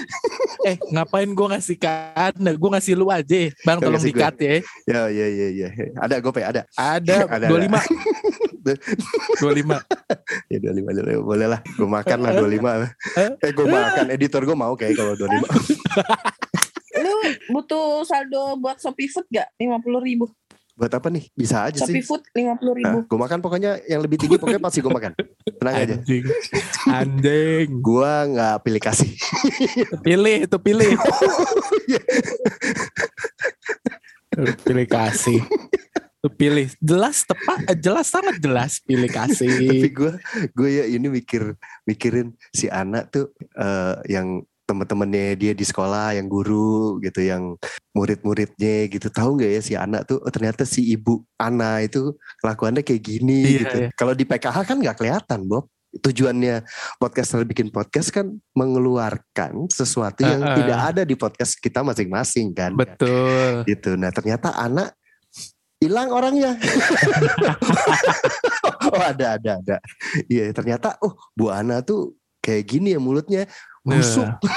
eh 0.63 0.77
ngapain 0.89 1.27
gue 1.27 1.47
ngasih 1.49 1.75
ke 1.75 1.91
Anda 2.13 2.53
gue 2.53 2.71
ngasih 2.71 2.95
lu 2.95 3.07
aja 3.09 3.41
bang 3.57 3.77
Gak 3.77 3.81
tolong 3.81 3.95
ngasih 3.97 4.07
gue. 4.09 4.19
dikat 4.19 4.35
ya 4.37 4.55
Ya, 4.87 5.01
ya, 5.09 5.27
ya, 5.27 5.49
ya. 5.53 5.69
Ada 5.97 6.15
gope, 6.19 6.39
ada. 6.41 6.63
ada 6.77 7.27
Ada, 7.27 7.47
dua 7.47 7.59
ada. 7.59 7.65
lima 7.65 7.81
dua 9.41 9.53
lima 9.53 9.79
Ya 10.47 10.59
25 10.61 10.71
dulu, 10.93 11.13
boleh 11.25 11.47
lah. 11.49 11.61
Gue 11.65 11.89
makan 11.89 12.19
lah 12.21 12.31
25. 12.37 13.41
Eh, 13.41 13.51
gue 13.51 13.67
makan. 13.67 14.05
Editor 14.11 14.43
gue 14.45 14.55
mau 14.55 14.75
kayak 14.75 14.95
kalau 14.95 15.15
25. 15.17 15.49
Lu 17.01 17.15
butuh 17.51 18.05
saldo 18.05 18.59
buat 18.59 18.77
Shopee 18.77 19.09
Food 19.09 19.27
gak? 19.29 19.49
50 19.57 19.81
ribu. 20.03 20.29
Buat 20.81 20.97
apa 20.97 21.13
nih? 21.13 21.29
Bisa 21.37 21.69
aja 21.69 21.85
Shopee 21.85 22.01
sih. 22.01 22.09
Food 22.09 22.25
50 22.33 22.81
ribu. 22.81 22.89
Nah, 22.89 23.05
gue 23.05 23.19
makan 23.21 23.39
pokoknya 23.45 23.85
yang 23.85 24.01
lebih 24.01 24.17
tinggi 24.17 24.41
pokoknya 24.41 24.65
pasti 24.65 24.81
gue 24.81 24.89
makan. 24.89 25.13
Tenang 25.61 25.75
aja. 25.77 25.95
anjing 26.01 26.25
anjing 26.89 27.69
Gue 27.85 28.13
nggak 28.33 28.57
pilih 28.65 28.81
kasih. 28.81 29.11
pilih 30.01 30.49
itu 30.49 30.57
pilih 30.57 30.91
pilih 34.65 34.87
kasih 34.87 35.43
pilih 36.37 36.69
jelas 36.85 37.25
tepat 37.25 37.77
jelas 37.81 38.07
sangat 38.13 38.37
jelas 38.45 38.73
pilih 38.85 39.09
Tapi 39.09 39.33
kasih 39.33 39.89
gue 39.89 40.13
gue 40.53 40.69
ya 40.69 40.85
ini 40.85 41.09
mikir 41.09 41.57
mikirin 41.89 42.37
si 42.53 42.69
anak 42.69 43.09
tuh 43.09 43.33
eh, 43.57 43.97
yang 44.13 44.45
teman-temannya 44.71 45.35
dia 45.35 45.51
di 45.51 45.67
sekolah 45.67 46.15
yang 46.15 46.31
guru 46.31 47.03
gitu 47.03 47.19
yang 47.27 47.59
murid-muridnya 47.91 48.87
gitu. 48.87 49.11
Tahu 49.11 49.35
nggak 49.35 49.51
ya 49.51 49.61
si 49.61 49.75
anak 49.75 50.07
tuh 50.07 50.23
oh, 50.23 50.31
ternyata 50.31 50.63
si 50.63 50.87
ibu 50.95 51.27
Ana 51.35 51.83
itu 51.83 52.15
kelakuannya 52.39 52.87
kayak 52.87 53.03
gini 53.03 53.43
Iya, 53.43 53.59
gitu. 53.67 53.77
iya. 53.83 53.89
kalau 53.99 54.15
di 54.15 54.23
PKH 54.23 54.57
kan 54.63 54.77
nggak 54.79 54.97
kelihatan 55.03 55.43
Bob. 55.51 55.67
Tujuannya 55.91 56.63
podcaster 57.03 57.43
bikin 57.43 57.75
podcast 57.75 58.15
kan 58.15 58.31
mengeluarkan 58.55 59.67
sesuatu 59.67 60.23
yang 60.23 60.39
Heeh. 60.39 60.57
tidak 60.63 60.81
ada 60.95 61.03
di 61.03 61.19
podcast 61.19 61.59
kita 61.59 61.83
masing-masing 61.83 62.55
kan? 62.55 62.79
Betul. 62.79 63.67
Gitu. 63.67 63.99
Nah 63.99 64.15
ternyata 64.15 64.55
anak 64.55 64.95
hilang 65.83 66.15
orangnya. 66.15 66.55
Oh 68.81 68.97
ada 69.03 69.37
ada 69.37 69.61
ada. 69.61 69.77
Iya 70.27 70.51
ternyata 70.57 70.97
oh 71.05 71.15
Bu 71.37 71.53
Ana 71.53 71.85
tuh 71.85 72.17
kayak 72.41 72.65
gini 72.67 72.97
ya 72.97 73.01
mulutnya 73.01 73.45
busuk 73.83 74.27
Nah. 74.27 74.37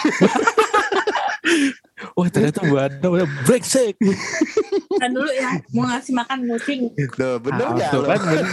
Wah 2.14 2.28
ternyata 2.28 2.64
buat 2.64 3.00
udah 3.00 3.28
brengsek. 3.44 3.96
Kan 4.94 5.12
dulu 5.12 5.28
ya 5.30 5.50
mau 5.72 5.88
ngasih 5.88 6.14
makan 6.14 6.38
kucing. 6.48 6.82
Tuh, 7.10 7.36
bener 7.40 7.64
Ah, 7.66 7.92
lo? 7.92 8.06
kan, 8.06 8.20
bener. 8.22 8.48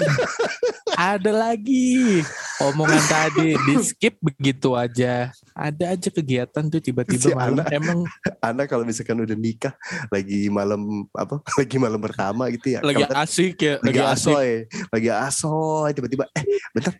Ada 0.92 1.30
lagi 1.30 2.20
omongan 2.60 3.02
tadi 3.04 3.54
di 3.56 3.74
skip 3.80 4.18
begitu 4.18 4.74
aja. 4.74 5.30
Ada 5.52 5.92
aja 5.92 6.08
kegiatan 6.08 6.64
tuh 6.66 6.78
tiba-tiba 6.78 7.20
Si 7.20 7.32
malam 7.32 7.58
anak. 7.58 7.66
emang 7.70 7.98
Ana 8.40 8.64
kalau 8.64 8.82
misalkan 8.82 9.18
udah 9.18 9.34
nikah 9.34 9.74
lagi 10.08 10.48
malam 10.48 11.04
apa 11.12 11.38
lagi 11.60 11.76
malam 11.76 12.00
pertama 12.00 12.48
gitu 12.50 12.74
ya 12.74 12.80
lagi 12.80 13.02
kan 13.04 13.16
asik 13.20 13.56
ya, 13.60 13.74
lagi 13.78 13.98
lagi 13.98 14.00
asik. 14.08 14.30
asoy 14.30 14.50
lagi 14.88 15.08
asoy 15.10 15.88
tiba-tiba 15.92 16.24
eh 16.32 16.44
bentar 16.70 16.94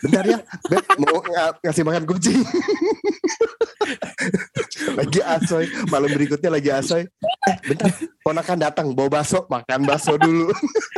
bentar 0.00 0.24
ya 0.24 0.38
Beb 0.66 0.84
mau 0.96 1.20
ng- 1.20 1.56
ngasih 1.60 1.84
makan 1.84 2.04
kucing. 2.04 2.40
Lagi 4.98 5.20
asoy. 5.20 5.64
Malam 5.88 6.08
berikutnya 6.10 6.50
lagi 6.50 6.70
asoy. 6.70 7.02
Eh 7.44 7.56
bentar. 7.64 7.90
Ponakan 8.20 8.58
datang. 8.58 8.86
Bawa 8.92 9.20
bakso. 9.20 9.44
Makan 9.46 9.80
bakso 9.84 10.16
dulu. 10.16 10.48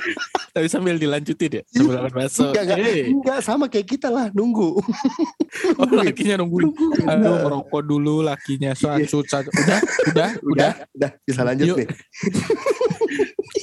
Tapi 0.56 0.72
sambil 0.72 0.96
dilanjutin 0.96 1.60
ya, 1.60 1.62
sambil 1.68 2.00
makan 2.00 2.14
bakso. 2.16 2.48
enggak 2.48 2.64
enggak, 2.64 2.78
Eh, 2.80 3.04
enggak 3.12 3.38
sama 3.44 3.68
kayak 3.68 3.86
kita 3.88 4.08
lah. 4.08 4.30
Nunggu. 4.32 4.76
Oh, 5.80 5.88
lakinya 5.88 6.44
nungguin. 6.44 6.68
Aduh, 7.08 7.48
merokok 7.48 7.80
dulu 7.80 8.20
lakinya. 8.20 8.76
Iya. 8.76 9.08
Satu, 9.08 9.24
satu. 9.24 9.48
Udah, 9.48 9.80
udah, 10.12 10.30
udah. 10.44 10.72
udah. 10.92 11.10
Bisa 11.24 11.40
lanjut 11.48 11.66
Yuk. 11.72 11.76
nih 11.80 11.88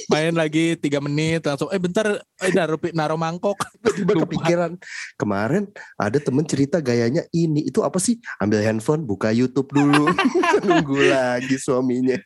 Main 0.06 0.34
lagi 0.34 0.76
tiga 0.76 1.00
menit 1.00 1.44
langsung. 1.44 1.68
Eh 1.72 1.80
bentar, 1.80 2.20
eh, 2.20 2.52
naruh, 2.52 2.80
naruh 2.92 3.16
mangkok. 3.16 3.56
tiba 3.96 4.16
kepikiran 4.16 4.74
kemarin 5.14 5.70
ada 5.94 6.18
temen 6.18 6.42
cerita 6.42 6.82
gayanya 6.82 7.22
ini 7.30 7.62
itu 7.62 7.78
apa 7.80 8.02
sih 8.02 8.18
ambil 8.42 8.58
handphone 8.58 9.06
buka 9.06 9.30
YouTube 9.30 9.70
dulu 9.70 10.10
nunggu 10.66 10.98
lagi 11.14 11.54
suaminya 11.54 12.18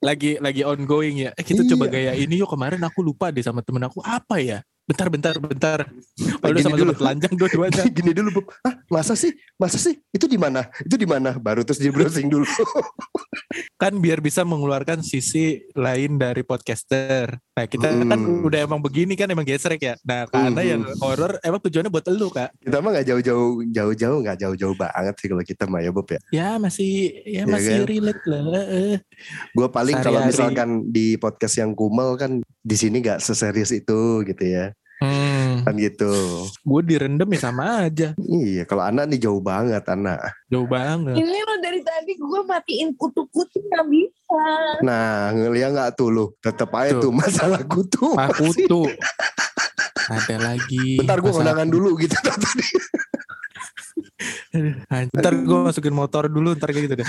lagi 0.00 0.40
lagi 0.40 0.64
ongoing 0.64 1.28
ya. 1.28 1.30
Eh 1.36 1.44
kita 1.44 1.60
Iya. 1.62 1.76
coba 1.76 1.84
gaya 1.86 2.12
ini 2.16 2.40
yuk 2.40 2.48
kemarin 2.48 2.80
aku 2.80 3.04
lupa 3.04 3.28
deh 3.28 3.44
sama 3.44 3.60
temen 3.60 3.84
aku 3.84 4.00
apa 4.00 4.40
ya? 4.40 4.64
Bentar 4.90 5.06
bentar 5.06 5.34
bentar. 5.38 5.78
Lalu 6.42 6.56
sama-sama 6.58 6.76
dulu. 6.82 6.92
telanjang 6.94 7.34
dua-duanya. 7.34 7.82
gini 7.96 8.10
dulu 8.10 8.28
Bob 8.32 8.46
ah 8.60 8.74
masa 8.88 9.14
sih 9.14 9.30
masa 9.54 9.78
sih 9.78 10.02
itu 10.10 10.26
di 10.26 10.34
mana 10.34 10.66
itu 10.80 10.94
di 10.94 11.06
mana 11.06 11.36
baru 11.36 11.62
terus 11.62 11.78
dia 11.78 11.88
browsing 11.88 12.26
dulu 12.26 12.42
kan 13.82 13.94
biar 13.94 14.18
bisa 14.18 14.42
mengeluarkan 14.42 15.00
sisi 15.00 15.62
lain 15.72 16.16
dari 16.16 16.42
podcaster. 16.42 17.38
Nah 17.50 17.64
kita 17.64 17.86
kan 17.88 18.18
Hmm. 18.20 18.42
udah 18.42 18.60
emang 18.60 18.80
begini 18.80 19.14
kan 19.14 19.26
emang 19.26 19.44
gesrek 19.44 19.80
ya. 19.80 19.94
Nah 20.02 20.26
karena 20.26 20.50
Hmm. 20.56 20.68
yang 20.68 20.82
horor 20.98 21.38
emang 21.40 21.60
tujuannya 21.60 21.88
buat 21.88 22.06
elu 22.06 22.28
kak. 22.28 22.50
kita 22.60 22.76
mah 22.78 22.90
nggak 22.90 23.06
jauh-jauh 23.06 23.50
jauh-jauh 23.66 24.18
nggak 24.20 24.38
jauh-jauh 24.38 24.74
banget 24.74 25.14
sih 25.16 25.28
kalau 25.28 25.42
kita 25.42 25.64
mah 25.64 25.80
ya 25.80 25.90
Bob 25.90 26.08
ya 26.08 26.20
Ya 26.30 26.48
masih 26.56 26.90
ya 27.22 27.42
Ya 27.42 27.44
masih 27.46 27.76
kan? 27.76 27.86
relate 27.86 28.22
lah. 28.24 28.42
Eh, 28.66 28.96
gue 29.50 29.68
paling 29.68 29.96
kalau 29.98 30.20
misalkan 30.24 30.68
di 30.86 31.14
podcast 31.14 31.54
yang 31.56 31.72
kumel 31.72 32.16
kan 32.16 32.32
di 32.42 32.76
sini 32.76 32.98
nggak 32.98 33.18
seserius 33.18 33.70
itu 33.70 34.00
gitu 34.24 34.42
ya 34.42 34.74
Hmm, 35.00 35.64
kan 35.64 35.72
gitu 35.80 36.12
gue 36.44 36.80
direndam 36.84 37.24
ya 37.32 37.40
sama 37.40 37.88
aja. 37.88 38.12
iya 38.20 38.68
kalau 38.68 38.84
anak 38.84 39.08
nih 39.08 39.16
jauh 39.16 39.40
banget 39.40 39.80
anak 39.88 40.20
Jauh 40.52 40.68
banget. 40.68 41.16
Ini 41.16 41.38
lo 41.40 41.54
dari 41.56 41.80
tadi 41.80 42.20
gue 42.20 42.40
matiin 42.44 42.92
kutu-kutu 42.92 43.64
nggak 43.64 43.86
bisa. 43.88 44.44
nah 44.84 45.32
ngeliat 45.32 45.72
nggak 45.72 45.90
tuh 45.96 46.08
lu 46.12 46.24
tetep 46.38 46.68
aja 46.76 47.00
Tuh. 47.00 47.08
tuh 47.08 47.12
masalah 47.16 47.60
kutu 47.64 48.12
masih. 48.12 48.68
tuh 48.68 48.88
ada 50.10 50.36
lagi. 50.52 51.00
bentar 51.00 51.16
gue 51.16 51.32
kondangan 51.32 51.68
dulu 51.72 51.96
gitu 51.96 52.12
tadi 52.26 52.66
Ntar 55.16 55.32
gue 55.32 55.58
masukin 55.64 55.94
motor 55.94 56.28
dulu 56.28 56.52
ntar 56.52 56.70
kayak 56.70 56.84
gitu 56.90 56.96
deh. 57.00 57.08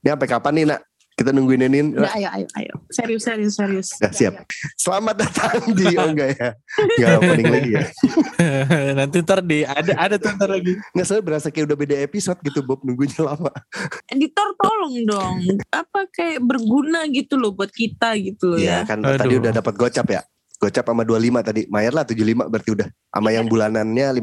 ini 0.00 0.08
sampai 0.08 0.28
kapan 0.30 0.52
nih 0.56 0.64
nak 0.72 0.80
kita 1.18 1.34
nungguin 1.34 1.66
ini 1.66 1.98
Udah 1.98 2.14
ayo 2.14 2.30
ayo 2.30 2.46
ayo. 2.54 2.74
Serius 2.94 3.26
serius 3.26 3.58
serius. 3.58 3.88
Udah, 3.98 4.12
siap. 4.14 4.46
Selamat 4.78 5.26
datang 5.26 5.74
di 5.74 5.90
oh 5.98 6.06
enggak 6.14 6.38
ya 6.38 6.48
Enggak 6.78 7.10
opening 7.18 7.48
lagi 7.50 7.70
ya 7.74 7.82
Nanti 9.02 9.16
ntar 9.26 9.42
di 9.42 9.66
ada 9.66 9.92
ada 9.98 10.14
tuh 10.14 10.30
ntar 10.38 10.46
lagi. 10.54 10.78
Nggak 10.94 11.06
saya 11.10 11.18
berasa 11.18 11.50
kayak 11.50 11.74
udah 11.74 11.76
beda 11.76 11.96
episode 11.98 12.38
gitu 12.46 12.62
Bob 12.62 12.86
nunggunya 12.86 13.18
lama 13.26 13.50
Editor 14.06 14.48
tolong 14.62 14.94
dong. 15.02 15.36
Apa 15.74 16.06
kayak 16.14 16.38
berguna 16.38 17.02
gitu 17.10 17.34
loh 17.34 17.50
buat 17.50 17.74
kita 17.74 18.14
gitu 18.22 18.54
loh 18.54 18.58
Iya 18.62 18.86
ya. 18.86 18.88
kan 18.88 19.02
Aduh. 19.02 19.18
tadi 19.18 19.34
udah 19.42 19.52
dapat 19.52 19.74
gocap 19.74 20.06
ya 20.06 20.22
Gocap 20.58 20.86
sama 20.86 21.02
25 21.02 21.42
tadi 21.42 21.60
Mayer 21.66 21.94
lah 21.94 22.06
75 22.06 22.46
berarti 22.46 22.70
udah 22.78 22.88
Sama 23.10 23.34
yang 23.34 23.46
bulanannya 23.50 24.06
15 24.14 24.22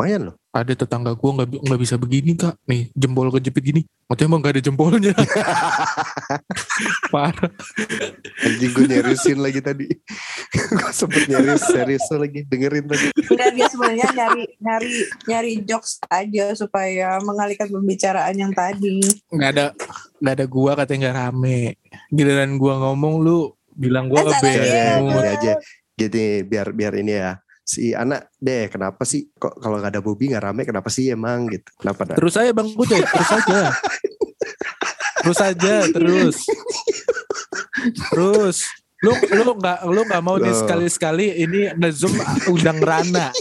Lumayan 0.00 0.22
loh 0.32 0.41
ada 0.52 0.72
tetangga 0.76 1.16
gue 1.16 1.30
nggak 1.32 1.48
nggak 1.64 1.80
bisa 1.80 1.96
begini 1.96 2.36
kak 2.36 2.60
nih 2.68 2.92
jempol 2.92 3.32
kejepit 3.32 3.64
gini 3.64 3.82
Maksudnya 4.12 4.28
emang 4.28 4.40
gak 4.44 4.52
ada 4.52 4.62
jempolnya 4.68 5.12
parah 7.16 7.48
Anjing 8.44 8.72
gue 8.76 8.84
nyeriusin 8.84 9.40
lagi 9.40 9.64
tadi. 9.64 9.88
gue 10.76 10.92
sempet 10.92 11.32
nyerius 11.32 11.64
serius 11.64 12.04
lagi 12.12 12.44
dengerin 12.44 12.84
tadi. 12.92 13.08
Enggak 13.32 13.50
dia 13.56 13.66
sebenarnya 13.72 14.08
nyari 14.12 14.44
nyari 14.60 14.92
nyari 15.24 15.52
jokes 15.64 15.96
aja 16.12 16.52
supaya 16.52 17.16
mengalihkan 17.24 17.72
pembicaraan 17.72 18.36
yang 18.36 18.52
tadi. 18.52 19.00
nggak 19.32 19.50
ada 19.56 19.66
nggak 20.20 20.34
ada 20.36 20.46
gua 20.50 20.76
katanya 20.76 21.08
nggak 21.08 21.16
rame 21.16 21.60
giliran 22.12 22.52
gua 22.60 22.74
ngomong 22.84 23.14
lu 23.24 23.56
bilang 23.72 24.12
gua 24.12 24.28
Eh, 24.28 25.00
gini 25.00 25.28
aja. 25.32 25.52
Jadi 25.96 26.44
biar 26.44 26.76
biar 26.76 26.92
ini 27.00 27.16
ya. 27.16 27.40
Si 27.72 27.96
anak 27.96 28.28
deh 28.36 28.68
kenapa 28.68 29.00
sih 29.08 29.32
kok 29.40 29.56
kalau 29.56 29.80
nggak 29.80 29.96
ada 29.96 30.04
Bobby 30.04 30.28
nggak 30.28 30.44
rame 30.44 30.68
kenapa 30.68 30.92
sih 30.92 31.08
emang? 31.08 31.48
Gitu. 31.48 31.72
Kenapa 31.80 32.04
dah? 32.04 32.16
terus 32.20 32.36
aja 32.36 32.52
bang 32.52 32.68
Kucai 32.76 33.00
terus 33.00 33.30
aja. 33.32 33.60
Terus 35.22 35.38
aja 35.40 35.74
terus. 35.88 36.36
Terus. 38.12 38.58
Lu 39.02 39.12
lu 39.16 39.56
nggak 39.56 39.78
lu 39.88 40.00
nggak 40.04 40.22
mau 40.22 40.36
nih 40.36 40.52
sekali 40.52 40.86
sekali 40.92 41.26
ini 41.32 41.72
ngezoom 41.72 42.12
undang 42.52 42.78
Rana. 42.84 43.32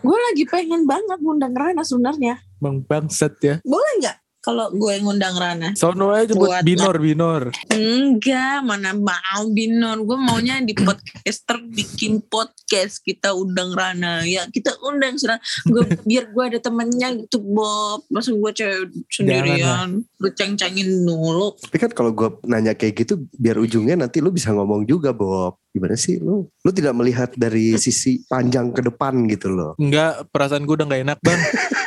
Gue 0.00 0.18
lagi 0.32 0.48
pengen 0.48 0.88
banget 0.88 1.20
ngundang 1.20 1.52
Rana 1.52 1.84
sebenarnya. 1.84 2.40
bang 2.56 2.80
bangset 2.88 3.36
ya. 3.44 3.54
Boleh 3.60 3.92
nggak 4.00 4.16
kalau 4.46 4.70
gue 4.70 4.94
ngundang 5.02 5.34
Rana? 5.34 5.74
sono 5.74 6.14
aja 6.14 6.30
buat 6.38 6.62
Buat 6.62 6.62
binor 6.62 6.94
binor 7.02 7.42
Enggak, 7.74 8.62
mana 8.62 8.94
mau 8.94 9.44
Binor. 9.50 9.98
Gue 10.06 10.18
maunya 10.18 10.62
di 10.62 10.72
podcaster 10.86 11.58
bikin 11.66 12.22
podcast. 12.22 13.02
Kita 13.02 13.34
undang 13.34 13.74
Rana. 13.74 14.22
Ya 14.22 14.46
kita 14.46 14.78
undang 14.86 15.18
Rana. 15.18 15.42
Gue, 15.66 15.82
biar 16.08 16.30
gue 16.30 16.44
ada 16.54 16.58
temennya 16.62 17.18
gitu 17.18 17.42
Bob. 17.42 18.06
Masa 18.08 18.30
gue 18.30 18.52
cewek 18.54 18.86
sendirian. 19.10 20.06
Gue 20.18 20.30
ceng-cengin 20.30 21.02
dulu. 21.02 21.58
Tapi 21.58 21.76
kan 21.82 21.90
kalau 21.90 22.14
gue 22.14 22.28
nanya 22.46 22.78
kayak 22.78 23.06
gitu 23.06 23.26
biar 23.34 23.58
ujungnya 23.58 23.98
nanti 23.98 24.22
lu 24.22 24.30
bisa 24.30 24.54
ngomong 24.54 24.86
juga 24.86 25.10
Bob. 25.10 25.58
Gimana 25.74 25.98
sih 25.98 26.22
lu? 26.22 26.48
Lu 26.64 26.70
tidak 26.72 26.96
melihat 26.96 27.34
dari 27.36 27.76
sisi 27.76 28.24
panjang 28.30 28.72
ke 28.72 28.80
depan 28.80 29.28
gitu 29.28 29.52
loh. 29.52 29.72
Enggak, 29.76 30.24
perasaan 30.32 30.64
gue 30.64 30.74
udah 30.78 30.86
gak 30.88 31.02
enak 31.04 31.18
bang. 31.20 31.40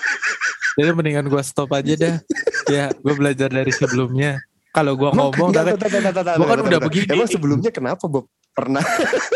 Jadi 0.79 0.89
mendingan 0.95 1.27
gue 1.27 1.41
stop 1.43 1.75
aja 1.75 1.93
dah. 1.93 2.15
Ya, 2.65 2.87
gue 2.89 3.13
belajar 3.13 3.51
dari 3.51 3.67
sebelumnya. 3.69 4.39
Kalau 4.69 4.95
gue 4.95 5.09
ngomong, 5.09 5.49
tapi 5.51 5.75
gua 6.37 6.45
kan 6.47 6.59
udah 6.63 6.79
begini. 6.79 7.09
Emang 7.09 7.27
sebelumnya 7.27 7.67
kenapa 7.67 8.05
Bob? 8.05 8.29
Pernah 8.49 8.83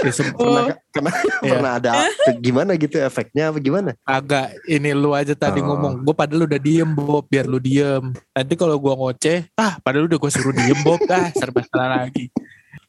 ya, 0.04 0.12
se- 0.12 0.30
pernah 0.36 0.64
kena, 0.90 1.12
Iya. 1.42 1.50
pernah 1.50 1.72
ada 1.80 1.92
gimana 2.38 2.76
gitu 2.76 2.96
efeknya 2.98 3.50
apa 3.50 3.58
gimana? 3.58 3.96
agak 4.04 4.52
ini 4.66 4.92
lu 4.92 5.12
aja 5.12 5.32
tadi 5.32 5.60
Oh. 5.60 5.72
ngomong. 5.72 6.04
Gue 6.04 6.14
padahal 6.14 6.46
udah 6.46 6.60
diem 6.60 6.88
Bob, 6.88 7.26
biar 7.26 7.44
lu 7.44 7.58
diem. 7.58 8.04
Nanti 8.30 8.54
kalau 8.54 8.76
gue 8.76 8.94
ngoceh, 8.94 9.40
ah 9.56 9.80
padahal 9.80 10.06
udah 10.06 10.18
gue 10.18 10.32
suruh 10.32 10.52
diem 10.52 10.80
Bob, 10.82 11.02
ah 11.08 11.28
serba 11.32 11.60
salah 11.66 12.04
lagi. 12.04 12.30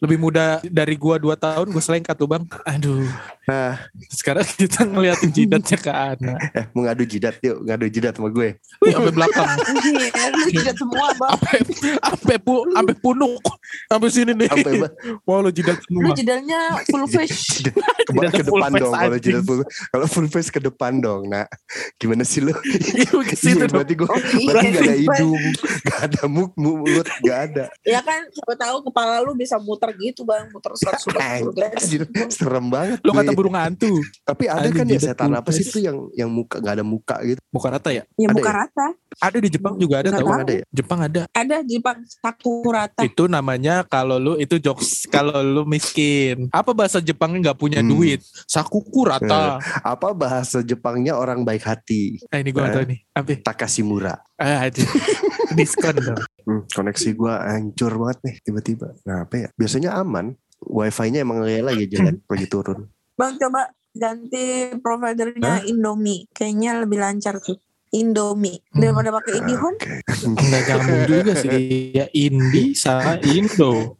Lebih 0.04 0.18
muda 0.18 0.44
dari 0.62 0.94
gua 0.94 1.16
2 1.16 1.32
tahun 1.34 1.66
gue 1.66 1.80
selengkat 1.80 2.12
tuh 2.12 2.28
bang. 2.28 2.44
Aduh. 2.64 3.08
Nah, 3.44 3.76
Sekarang 4.06 4.44
kita 4.46 4.84
ngeliatin 4.84 5.28
jidatnya 5.28 5.76
ke 5.76 5.88
Ana. 5.88 6.36
eh 6.58 6.64
mau 6.72 6.84
ngadu 6.84 7.04
jidat 7.04 7.40
yuk, 7.40 7.60
ngadu 7.60 7.88
jidat 7.88 8.12
sama 8.12 8.28
gue. 8.28 8.56
Wih, 8.78 8.92
sampai 8.92 9.12
belakang. 9.12 9.48
Iya, 9.84 10.08
tidak 10.50 10.76
semua 10.76 11.06
bang. 11.14 11.30
Sampai 11.32 11.56
sampai 11.98 12.36
pu, 12.38 12.54
sampai 12.68 12.94
punuk. 12.96 13.40
Sampai 13.86 14.08
sini 14.08 14.32
nih. 14.34 14.48
Sampai 14.48 14.72
ba- 14.78 14.92
Wah 15.22 15.38
lu 15.40 15.50
jidat 15.50 15.76
Lu 15.88 16.00
semua. 16.02 16.14
jedalnya 16.14 16.60
full 16.84 17.04
face. 17.06 17.64
ke, 17.64 17.70
Jidat 18.10 18.32
ke 18.34 18.42
depan 18.44 18.70
face 18.70 18.80
dong 18.80 18.92
kalau 18.92 19.18
jidat 19.18 19.42
full 19.42 19.60
kalau 19.88 20.06
full 20.06 20.28
face 20.28 20.48
ke 20.48 20.60
depan 20.60 20.92
dong. 20.98 21.22
Nah, 21.26 21.48
gimana 21.96 22.22
sih 22.22 22.40
lu? 22.40 22.52
ke 23.24 23.34
situ 23.34 23.56
Iya, 23.56 23.64
dong. 23.64 23.72
berarti 23.74 23.94
gue 23.94 24.04
Oh, 24.04 24.20
iya, 24.36 24.46
berarti 24.46 24.66
gak 24.68 24.82
ada 24.82 24.84
iya. 24.84 24.96
hidung, 25.00 25.42
gak 25.82 25.98
ada 26.02 26.22
muk, 26.26 26.50
mulut, 26.54 27.06
gak 27.20 27.38
ada. 27.50 27.64
Ya 27.82 28.00
kan 28.00 28.20
siapa 28.28 28.54
tahu 28.54 28.76
kepala 28.84 29.20
lu 29.20 29.32
bisa 29.32 29.56
muter 29.56 29.93
gitu 29.96 30.22
bang. 30.22 30.46
Muter 30.48 30.72
180 30.72 31.50
derajat. 31.52 32.08
Serem 32.28 32.66
banget. 32.66 32.98
Lu 33.00 33.10
kata 33.10 33.30
burung 33.32 33.54
hantu. 33.54 34.00
Tapi 34.22 34.44
ada 34.46 34.66
kan 34.66 34.84
ya 34.84 34.98
setan 34.98 35.30
apa 35.30 35.50
sih 35.50 35.62
itu 35.62 35.78
yang 35.78 35.96
yang 36.12 36.28
muka 36.28 36.58
gak 36.58 36.80
ada 36.80 36.84
muka 36.84 37.16
gitu. 37.22 37.40
Bukan 37.48 37.70
rata 37.70 37.90
ya? 37.90 38.02
Ya 38.14 38.28
Ada 38.28 38.34
muka 38.34 38.50
ya? 38.50 38.54
rata. 38.56 38.86
Ada 39.14 39.38
di 39.38 39.48
Jepang 39.48 39.74
juga 39.76 40.02
ada 40.02 40.10
Nggak 40.10 40.18
tau. 40.18 40.28
tahu. 40.28 40.40
Ada 40.40 40.52
ya? 40.52 40.64
Jepang 40.68 40.98
ada. 41.00 41.20
Ada 41.30 41.56
di 41.60 41.70
Jepang 41.72 41.98
sakurata. 42.04 43.00
Itu 43.02 43.24
namanya 43.26 43.74
kalau 43.84 44.18
lu 44.18 44.32
itu 44.36 44.58
jokes 44.58 45.06
kalau 45.06 45.38
lu 45.38 45.62
miskin. 45.64 46.50
Apa 46.50 46.72
bahasa 46.72 46.98
Jepangnya 46.98 47.50
nggak 47.50 47.58
punya 47.58 47.78
Hmm. 47.78 47.90
duit? 47.90 48.20
Sakuku 48.44 49.04
rata. 49.04 49.58
Apa 49.80 50.10
bahasa 50.10 50.60
Jepangnya 50.60 51.14
orang 51.14 51.42
baik 51.42 51.62
hati? 51.62 52.18
Nah 52.26 52.38
ini 52.38 52.50
gua 52.50 52.66
nggak 52.66 52.70
Eh. 52.70 52.76
tahu 52.76 52.86
nih. 52.88 53.00
Apa? 53.14 53.30
Takashimura. 53.44 54.14
Ah. 54.34 54.66
Diskon 55.56 55.96
dong. 55.96 56.20
Hmm, 56.44 56.62
koneksi 56.68 57.08
gua 57.16 57.34
hancur 57.48 57.92
banget 57.96 58.18
nih 58.26 58.36
tiba-tiba. 58.44 58.88
Kenapa 59.00 59.34
ya? 59.34 59.48
Biasanya 59.56 59.90
aman. 59.96 60.36
Wifi-nya 60.64 61.24
emang 61.24 61.44
kayak 61.44 61.64
lagi 61.64 61.84
jelek 61.92 62.24
lagi 62.26 62.46
turun. 62.50 62.88
Bang 63.14 63.38
coba 63.38 63.70
ganti 63.94 64.74
providernya 64.82 65.64
Indomie. 65.70 66.26
Kayaknya 66.34 66.82
lebih 66.82 66.98
lancar 66.98 67.38
tuh. 67.38 67.56
Indomie 67.94 68.58
daripada 68.74 69.14
pakai 69.14 69.38
IndiHome. 69.38 69.78
Oke. 69.78 70.02
Nggak 70.26 70.62
nyambung 70.66 71.02
juga 71.06 71.32
sih. 71.38 71.50
Ya 71.98 72.06
Indi 72.10 72.74
sama 72.74 73.22
Indo. 73.22 73.94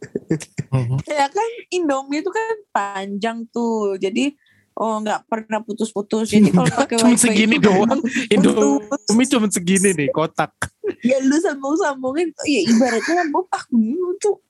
Ya 1.07 1.31
kan 1.31 1.51
Indomie 1.71 2.27
itu 2.27 2.31
kan 2.35 2.59
panjang 2.75 3.47
tuh. 3.55 3.95
Jadi 4.03 4.35
oh 4.75 4.99
nggak 4.99 5.31
pernah 5.31 5.63
putus-putus. 5.63 6.35
Jadi 6.35 6.51
kalau 6.55 6.67
pakai 6.67 6.99
Cuma 6.99 7.15
segini 7.15 7.57
doang. 7.63 8.03
Indomie 8.35 9.27
cuma 9.31 9.47
segini 9.47 9.95
nih 9.95 10.11
kotak. 10.11 10.51
Ya 11.01 11.17
lu 11.25 11.37
sambung-sambungin. 11.41 12.33
Ya 12.45 12.61
ibaratnya 12.69 13.29
Bob 13.33 13.49
aku 13.49 13.79
tuh 14.21 14.45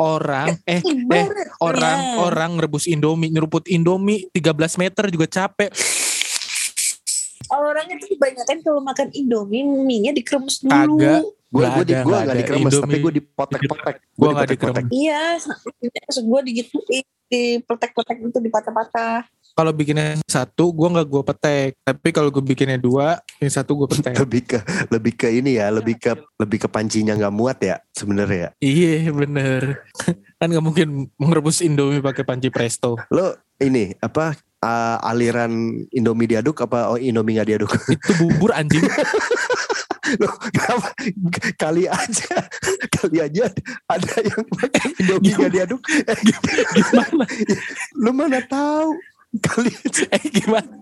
Orang 0.00 0.58
eh 0.66 0.78
eh 0.78 0.80
ibarat 0.82 1.48
orang 1.62 1.98
orang 2.18 2.50
rebus 2.58 2.90
Indomie 2.90 3.30
nyeruput 3.30 3.70
Indomie 3.70 4.26
13 4.34 4.82
meter 4.82 5.04
juga 5.10 5.26
capek. 5.30 5.70
orang 7.54 7.86
itu 7.86 8.18
kebanyakan 8.18 8.56
kalau 8.66 8.82
makan 8.82 9.08
Indomie 9.14 9.62
mie-nya 9.62 10.10
dikremes 10.10 10.58
dulu. 10.58 10.98
Kagak. 10.98 11.22
Gue 11.54 11.66
gue 11.70 11.84
di 11.86 11.94
gue 11.94 12.16
ada. 12.18 12.34
dikremes 12.34 12.72
tapi 12.82 12.98
gue 12.98 13.12
dipotek-potek. 13.22 13.96
Gua 14.18 14.28
nggak 14.34 14.48
dipotek-potek. 14.58 14.84
Iya, 14.90 15.38
maksud 15.38 16.24
gue 16.26 16.40
digituin, 16.50 17.06
di 17.34 17.58
petek-petek 17.66 18.30
itu 18.30 18.38
dipatah-patah. 18.38 19.26
Kalau 19.54 19.70
bikinnya 19.70 20.18
satu, 20.26 20.74
gua 20.74 20.90
nggak 20.90 21.06
gua 21.06 21.22
petek. 21.22 21.78
Tapi 21.82 22.08
kalau 22.10 22.26
gue 22.30 22.42
bikinnya 22.42 22.74
dua, 22.74 23.22
yang 23.38 23.52
satu 23.54 23.78
gue 23.78 23.86
petek. 23.86 24.18
Lebih 24.26 24.42
ke 24.50 24.58
lebih 24.90 25.14
ke 25.14 25.28
ini 25.30 25.62
ya, 25.62 25.70
lebih 25.70 25.94
ke 25.98 26.18
lebih 26.42 26.66
ke 26.66 26.68
pancinya 26.70 27.14
nggak 27.14 27.34
muat 27.34 27.58
ya 27.62 27.78
sebenarnya 27.94 28.38
ya. 28.38 28.50
iya 28.58 29.10
bener. 29.14 29.78
kan 30.42 30.46
nggak 30.50 30.64
mungkin 30.64 31.06
merebus 31.18 31.62
Indomie 31.62 32.02
pakai 32.02 32.26
panci 32.26 32.50
presto. 32.50 32.98
Lo 33.14 33.38
ini 33.62 33.94
apa 34.02 34.34
uh, 34.58 34.98
aliran 35.06 35.86
Indomie 35.94 36.26
diaduk 36.26 36.58
apa 36.66 36.90
oh 36.90 36.98
Indomie 36.98 37.38
nggak 37.38 37.48
diaduk? 37.54 37.70
Itu 37.86 38.10
bubur 38.18 38.50
anjing. 38.58 38.82
Loh, 40.20 40.34
kenapa? 40.52 40.88
kali 41.56 41.88
aja 41.88 42.36
kali 43.00 43.18
aja 43.24 43.48
ada 43.88 44.14
yang 44.20 44.44
makan 44.52 44.88
Indomie 45.00 45.32
nggak 45.32 45.52
diaduk. 45.52 45.80
Eh, 46.04 46.18
Gimana? 46.76 47.24
Lu 47.96 48.10
mana 48.12 48.40
tahu? 48.44 48.92
Kali 49.40 49.70
aja. 49.72 50.04
Eh 50.14 50.24
gimana? 50.30 50.78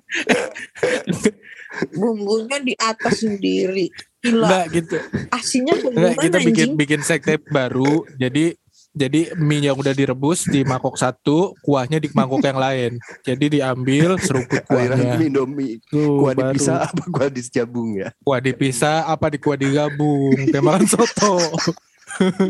Bumbunya 1.97 2.61
di 2.61 2.75
atas 2.77 3.25
sendiri. 3.25 3.89
Gila, 4.23 4.47
Enggak 4.47 4.65
gitu. 4.77 4.97
asinnya 5.35 5.75
bagaimana 5.83 6.15
kita 6.21 6.39
bikin 6.39 6.53
anjing? 6.55 6.73
bikin 6.79 7.01
sekte 7.03 7.35
baru. 7.43 8.07
Jadi 8.21 8.55
jadi 8.93 9.33
mie 9.41 9.73
yang 9.73 9.77
udah 9.81 9.97
direbus 9.97 10.45
di 10.45 10.69
mangkok 10.69 11.01
satu, 11.01 11.57
kuahnya 11.65 11.97
di 11.97 12.13
mangkok 12.13 12.45
yang 12.45 12.61
lain. 12.61 13.01
Jadi 13.25 13.57
diambil 13.57 14.21
seruput 14.21 14.61
Aliran 14.69 15.01
kuahnya. 15.01 15.17
Indomie. 15.17 15.81
Tuh, 15.89 16.21
Kuah 16.21 16.37
baru. 16.37 16.53
dipisah 16.53 16.77
apa 16.85 17.03
kuah 17.09 17.31
disjabung 17.33 17.89
ya? 17.97 18.13
Kuah 18.21 18.41
dipisah 18.45 19.09
apa 19.09 19.33
di 19.33 19.39
kuah 19.41 19.57
digabung. 19.57 20.37
Kayak 20.53 20.65
makan 20.69 20.85
soto. 20.85 21.41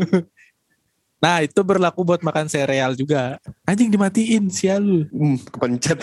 nah 1.23 1.39
itu 1.39 1.63
berlaku 1.63 2.03
buat 2.03 2.19
makan 2.19 2.51
sereal 2.51 2.91
juga. 2.99 3.39
Anjing 3.63 3.87
dimatiin 3.87 4.51
sial 4.51 4.83
lu. 4.83 5.07
Hmm, 5.15 5.39
kepencet. 5.39 5.95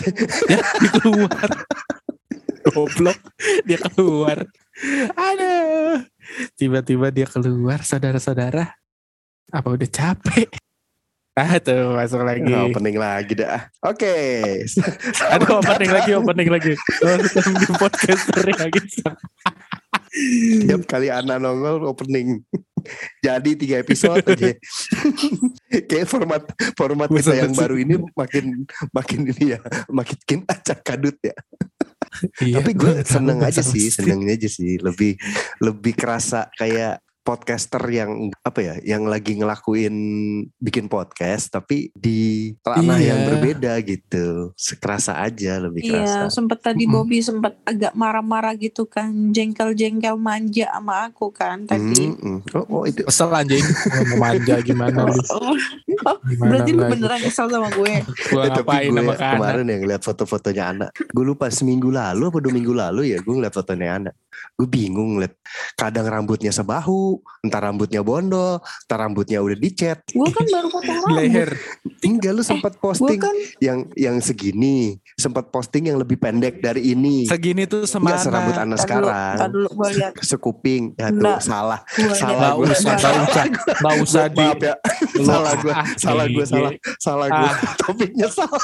Ya 0.49 0.57
keluar. 0.97 1.49
Goblok 2.65 3.17
dia 3.69 3.77
keluar. 3.77 4.49
Aduh. 5.13 6.01
Tiba-tiba 6.57 7.13
dia 7.13 7.29
keluar 7.29 7.85
saudara-saudara. 7.85 8.80
Apa 9.51 9.67
udah 9.75 9.89
capek? 9.89 10.49
Ah 11.31 11.63
tuh 11.63 11.95
masuk 11.95 12.27
lagi. 12.27 12.43
Nah, 12.43 12.67
opening 12.67 12.99
lagi 12.99 13.39
dah. 13.39 13.63
Oke. 13.87 14.43
Aduh 15.31 15.63
opening 15.63 15.87
lagi 15.87 16.11
opening 16.11 16.49
lagi. 16.51 16.75
Oh, 17.07 17.15
di 17.15 17.71
podcaster 17.79 18.51
ya 18.51 18.67
gitu. 18.67 19.07
Tiap 20.67 20.83
kali 20.91 21.07
anak 21.07 21.39
nongol 21.39 21.87
opening. 21.87 22.43
Jadi 23.25 23.55
tiga 23.55 23.79
episode 23.79 24.19
aja. 24.27 24.59
Kayak 25.87 26.07
format 26.11 26.43
format 26.75 27.07
kita 27.07 27.47
yang 27.47 27.55
baru 27.55 27.79
ini 27.79 27.95
makin 28.11 28.67
makin 28.91 29.19
ini 29.31 29.55
ya, 29.55 29.59
makin 29.87 30.43
acak 30.51 30.83
kadut 30.83 31.15
ya. 31.23 31.31
Iya, 32.43 32.59
Tapi 32.59 32.75
gue 32.75 33.07
seneng 33.07 33.39
aja 33.39 33.63
sih, 33.63 33.87
pasti. 33.87 34.03
seneng 34.03 34.27
aja 34.27 34.51
sih. 34.51 34.75
Lebih 34.83 35.15
lebih 35.63 35.95
kerasa 35.95 36.51
kayak 36.59 36.99
podcaster 37.21 37.81
yang 37.87 38.33
apa 38.41 38.59
ya, 38.59 38.75
yang 38.81 39.05
lagi 39.05 39.37
ngelakuin 39.37 39.93
bikin 40.57 40.89
podcast 40.89 41.49
tapi 41.49 41.93
di 41.93 42.51
ranah 42.61 42.97
Iya. 42.97 43.07
yang 43.13 43.19
berbeda 43.29 43.73
gitu. 43.81 44.51
Sekerasa 44.55 45.21
aja 45.21 45.61
lebih 45.61 45.85
Iya, 45.85 46.27
kerasa. 46.27 46.33
sempet 46.33 46.59
tadi 46.61 46.85
Mm-mm. 46.85 46.95
Bobby 46.97 47.21
sempet 47.21 47.57
agak 47.63 47.93
marah-marah 47.93 48.53
gitu 48.55 48.85
kan, 48.85 49.09
jengkel-jengkel 49.31 50.17
manja 50.17 50.69
sama 50.71 51.07
aku 51.07 51.29
kan 51.29 51.65
tadi. 51.65 52.09
Mm, 52.09 52.17
mm. 52.17 52.39
Oh, 52.57 52.81
oh, 52.81 52.83
itu 52.85 53.01
Kesel 53.03 53.29
anjing 53.29 53.65
mau 54.11 54.29
manja 54.29 54.55
gimana? 54.61 54.99
Oh, 55.31 55.55
oh, 56.07 56.17
Gimana 56.23 56.49
berarti 56.49 56.71
lu 56.71 56.83
beneran 56.85 57.19
kesel 57.19 57.47
sama 57.47 57.69
gue. 57.71 57.93
Eh, 58.31 58.49
tapi 58.49 58.63
ngapain 58.63 58.89
gue 58.89 59.01
sama 59.01 59.13
kemarin 59.17 59.65
yang 59.67 59.81
ngeliat 59.83 60.01
foto-fotonya 60.01 60.63
anak. 60.71 60.89
Gue 61.11 61.25
lupa 61.25 61.49
seminggu 61.51 61.89
lalu 61.89 62.23
apa 62.27 62.37
dua 62.39 62.53
minggu 62.53 62.73
lalu 62.73 63.01
ya 63.11 63.17
gue 63.19 63.33
ngeliat 63.33 63.51
fotonya 63.51 63.87
anak. 63.99 64.13
Gue 64.55 64.67
bingung 64.67 65.17
ngeliat 65.17 65.33
kadang 65.75 66.07
rambutnya 66.07 66.49
sebahu, 66.49 67.10
entar 67.41 67.59
rambutnya 67.59 67.99
bondol, 67.99 68.57
entar 68.61 68.97
rambutnya 68.99 69.39
udah 69.39 69.55
dicet. 69.55 69.99
Gue 70.07 70.29
kan 70.29 70.45
baru 70.45 70.67
potong 70.69 70.97
rambut. 71.03 71.17
leher. 71.17 71.51
Enggak 72.01 72.31
lu 72.31 72.41
sempat 72.41 72.73
Gue 72.73 72.83
posting 72.83 73.19
kan 73.19 73.35
yang 73.59 73.79
yang 73.93 74.17
segini, 74.17 74.95
sempat 75.13 75.49
posting 75.49 75.87
yang 75.87 75.97
lebih 75.97 76.15
pendek 76.15 76.59
dari 76.59 76.91
ini. 76.91 77.25
Segini 77.25 77.63
tuh 77.63 77.83
Enggak 77.83 77.91
semana. 77.91 78.17
serambut 78.17 78.55
anak 78.55 78.77
dulu, 78.77 78.83
sekarang. 78.83 79.35
dulu 79.49 79.67
gue 79.71 79.89
lihat. 79.95 80.13
Sekuping, 80.29 80.83
ya 80.95 81.07
tuh 81.07 81.17
Enggak. 81.17 81.39
salah. 81.39 81.79
Gue 81.89 82.13
Salah 82.13 82.39
Gak 82.41 82.53
gua. 82.53 82.65
usah, 82.67 82.93
gak 83.77 83.95
usah, 83.99 84.25
di. 84.27 84.39
Maaf 84.41 84.61
ya, 84.61 84.75
salah 85.29 85.53
gue, 85.55 85.73
Ah, 85.73 85.85
salah 85.95 86.25
gue, 86.27 86.45
salah, 86.45 86.71
salah 86.97 87.27
gue. 87.27 87.49
Ah. 87.49 87.55
Topiknya 87.77 88.27
salah. 88.27 88.61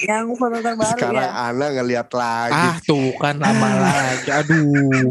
yang 0.00 0.26
foto 0.34 0.56
terbaru 0.56 0.90
Sekarang 0.90 1.22
ya. 1.24 1.48
anak 1.48 1.70
ngeliat 1.76 2.08
lagi. 2.10 2.54
Ah 2.56 2.76
tuh 2.80 3.10
kan 3.16 3.36
lama 3.36 3.68
lagi. 3.80 4.28
Aduh. 4.32 5.10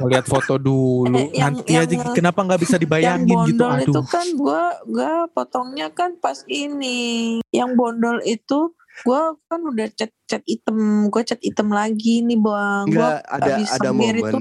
Melihat 0.00 0.26
foto 0.26 0.54
dulu. 0.56 1.14
Eh, 1.14 1.28
yang- 1.40 1.54
Nanti 1.60 1.72
aja 1.74 1.86
yang- 1.88 2.14
kenapa 2.14 2.40
nggak 2.42 2.60
bisa 2.60 2.76
Yang 2.76 2.82
dibayangin 2.86 3.26
gitu. 3.26 3.36
bondol 3.36 3.72
itu 3.78 3.90
Aduh. 3.92 4.06
kan 4.06 4.26
gue 4.26 4.62
gue 4.90 5.12
potongnya 5.30 5.88
kan 5.90 6.10
pas 6.18 6.38
ini. 6.46 7.38
Yang 7.48 7.70
bondol 7.74 8.18
itu 8.22 8.58
gue 8.94 9.22
kan 9.46 9.60
udah 9.60 9.86
cat 9.90 10.12
cat 10.24 10.42
item, 10.46 11.10
gue 11.10 11.22
cat 11.22 11.40
item 11.42 11.68
lagi 11.70 12.22
nih 12.22 12.38
bang. 12.38 12.84
Gue 12.90 13.10
ada 13.22 13.52
habis 13.58 13.70
ada 13.70 13.90
momen 13.90 14.16
itu. 14.22 14.38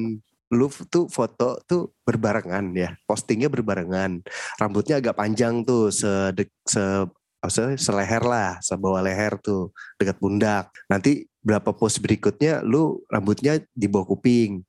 lu 0.54 0.70
tuh 0.70 1.10
foto 1.10 1.58
tuh 1.66 1.98
berbarengan 2.06 2.78
ya 2.78 2.94
postingnya 3.10 3.50
berbarengan 3.50 4.22
rambutnya 4.62 5.02
agak 5.02 5.18
panjang 5.18 5.66
tuh 5.66 5.90
sedek 5.90 6.54
se 6.62 7.10
maksudnya 7.42 7.74
seleher 7.74 8.22
lah 8.22 8.62
sebawah 8.62 9.02
leher 9.02 9.34
tuh 9.42 9.74
dekat 9.98 10.22
pundak 10.22 10.70
nanti 10.86 11.26
berapa 11.44 11.74
post 11.76 12.00
berikutnya 12.00 12.64
lu 12.64 13.04
rambutnya 13.10 13.60
di 13.74 13.90
bawah 13.90 14.14
kuping 14.14 14.62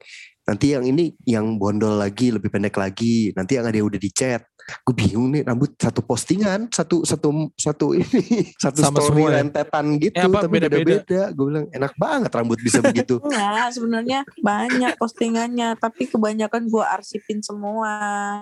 nanti 0.44 0.76
yang 0.76 0.84
ini 0.84 1.16
yang 1.24 1.56
bondol 1.56 1.96
lagi 1.96 2.28
lebih 2.28 2.52
pendek 2.52 2.76
lagi 2.76 3.32
nanti 3.32 3.56
yang 3.56 3.64
ada 3.64 3.76
yang 3.76 3.88
udah 3.88 3.98
dicat 3.98 4.44
gue 4.64 4.96
bingung 4.96 5.28
nih 5.28 5.44
rambut 5.44 5.76
satu 5.76 6.00
postingan 6.00 6.72
satu 6.72 7.04
satu 7.04 7.52
satu 7.52 7.92
ini 7.92 8.48
satu 8.64 8.80
Sama 8.80 8.96
story 8.96 9.08
semua 9.12 9.28
ya? 9.28 9.36
rentetan 9.44 9.86
gitu 10.00 10.24
apa, 10.24 10.40
tapi 10.40 10.52
beda-beda? 10.56 10.80
beda-beda 11.04 11.22
gue 11.36 11.44
bilang 11.44 11.66
enak 11.68 11.92
banget 12.00 12.30
rambut 12.32 12.58
bisa 12.64 12.80
begitu 12.80 13.20
Enggak, 13.24 13.76
sebenarnya 13.76 14.20
banyak 14.40 14.96
postingannya, 14.96 15.76
tapi 15.76 16.08
kebanyakan 16.08 16.68
gue 16.68 16.80
arsipin 16.80 17.40
semua. 17.40 17.92